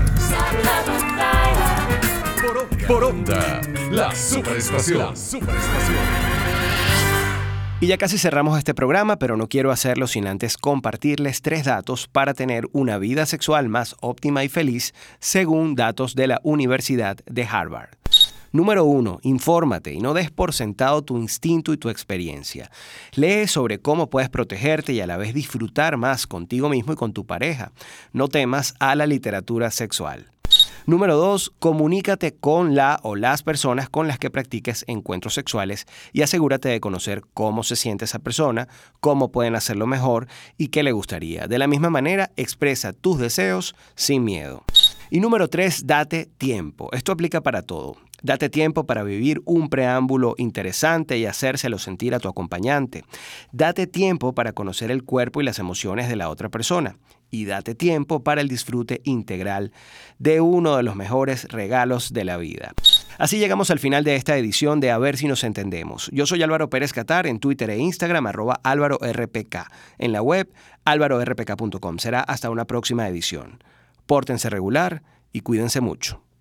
Por 2.42 2.59
onda, 2.59 2.87
por 2.87 3.04
onda 3.04 3.61
la 3.90 4.14
superestación. 4.14 4.98
La 4.98 5.16
superestación. 5.16 5.98
Y 7.80 7.87
ya 7.87 7.96
casi 7.96 8.18
cerramos 8.18 8.59
este 8.59 8.74
programa, 8.74 9.16
pero 9.16 9.38
no 9.38 9.48
quiero 9.48 9.70
hacerlo 9.70 10.07
sin 10.07 10.26
antes 10.26 10.59
compartirles 10.59 11.40
tres 11.40 11.64
datos 11.64 12.07
para 12.07 12.35
tener 12.35 12.66
una 12.72 12.98
vida 12.98 13.24
sexual 13.24 13.70
más 13.70 13.96
óptima 14.00 14.44
y 14.44 14.50
feliz, 14.50 14.92
según 15.20 15.74
datos 15.74 16.14
de 16.14 16.26
la 16.26 16.40
Universidad 16.44 17.16
de 17.26 17.44
Harvard. 17.44 18.04
Número 18.55 18.85
uno, 18.85 19.19
infórmate 19.23 19.93
y 19.93 19.99
no 19.99 20.14
des 20.14 20.31
por 20.31 20.53
sentado 20.53 21.03
tu 21.03 21.19
instinto 21.19 21.73
y 21.73 21.77
tu 21.77 21.88
experiencia. 21.88 22.71
Lee 23.17 23.49
sobre 23.49 23.81
cómo 23.81 24.09
puedes 24.09 24.31
protegerte 24.31 24.93
y 24.93 25.01
a 25.01 25.09
la 25.09 25.17
vez 25.17 25.35
disfrutar 25.35 25.97
más 25.97 26.29
contigo 26.29 26.69
mismo 26.69 26.93
y 26.93 26.95
con 26.97 27.12
tu 27.12 27.27
pareja. 27.27 27.73
No 28.12 28.29
temas 28.29 28.77
a 28.79 28.95
la 28.95 29.09
literatura 29.09 29.73
sexual. 29.73 30.31
Número 30.87 31.17
dos, 31.17 31.53
comunícate 31.59 32.37
con 32.37 32.77
la 32.77 33.01
o 33.03 33.17
las 33.17 33.43
personas 33.43 33.88
con 33.88 34.07
las 34.07 34.21
que 34.21 34.31
practiques 34.31 34.85
encuentros 34.87 35.35
sexuales 35.35 35.87
y 36.12 36.23
asegúrate 36.23 36.69
de 36.69 36.79
conocer 36.79 37.23
cómo 37.35 37.64
se 37.64 37.75
siente 37.75 38.05
esa 38.05 38.21
persona, 38.21 38.69
cómo 39.01 39.33
pueden 39.33 39.57
hacerlo 39.57 39.88
mejor 39.88 40.29
y 40.57 40.69
qué 40.69 40.85
le 40.85 40.93
gustaría. 40.93 41.49
De 41.49 41.59
la 41.59 41.67
misma 41.67 41.90
manera, 41.90 42.31
expresa 42.37 42.93
tus 42.93 43.19
deseos 43.19 43.75
sin 43.97 44.23
miedo. 44.23 44.62
Y 45.11 45.19
número 45.19 45.49
tres, 45.49 45.88
date 45.88 46.29
tiempo. 46.38 46.88
Esto 46.93 47.11
aplica 47.11 47.40
para 47.40 47.62
todo. 47.62 47.97
Date 48.24 48.48
tiempo 48.48 48.87
para 48.87 49.02
vivir 49.02 49.42
un 49.44 49.68
preámbulo 49.68 50.34
interesante 50.38 51.18
y 51.18 51.26
hacérselo 51.26 51.78
sentir 51.78 52.14
a 52.14 52.20
tu 52.20 52.28
acompañante. 52.28 53.04
Date 53.52 53.87
tiempo 53.87 54.34
para 54.34 54.54
conocer 54.54 54.90
el 54.90 55.04
cuerpo 55.04 55.42
y 55.42 55.44
las 55.44 55.58
emociones 55.58 56.08
de 56.08 56.16
la 56.16 56.30
otra 56.30 56.48
persona 56.48 56.96
y 57.30 57.44
date 57.44 57.74
tiempo 57.74 58.24
para 58.24 58.40
el 58.40 58.48
disfrute 58.48 59.02
integral 59.04 59.72
de 60.18 60.40
uno 60.40 60.78
de 60.78 60.84
los 60.84 60.96
mejores 60.96 61.44
regalos 61.50 62.14
de 62.14 62.24
la 62.24 62.38
vida. 62.38 62.72
Así 63.18 63.38
llegamos 63.38 63.70
al 63.70 63.78
final 63.78 64.04
de 64.04 64.16
esta 64.16 64.38
edición 64.38 64.80
de 64.80 64.90
A 64.90 64.96
ver 64.96 65.18
si 65.18 65.28
nos 65.28 65.44
entendemos. 65.44 66.08
Yo 66.10 66.24
soy 66.24 66.42
Álvaro 66.42 66.70
Pérez 66.70 66.94
Catar 66.94 67.26
en 67.26 67.40
Twitter 67.40 67.68
e 67.68 67.76
Instagram 67.76 68.26
arroba 68.26 68.58
Álvaro 68.64 68.98
RPK. 69.02 69.70
En 69.98 70.12
la 70.12 70.22
web 70.22 70.50
álvarorpk.com. 70.87 71.98
Será 71.98 72.20
hasta 72.20 72.48
una 72.48 72.64
próxima 72.64 73.06
edición. 73.06 73.62
Pórtense 74.06 74.48
regular 74.48 75.02
y 75.30 75.40
cuídense 75.40 75.82
mucho. 75.82 76.24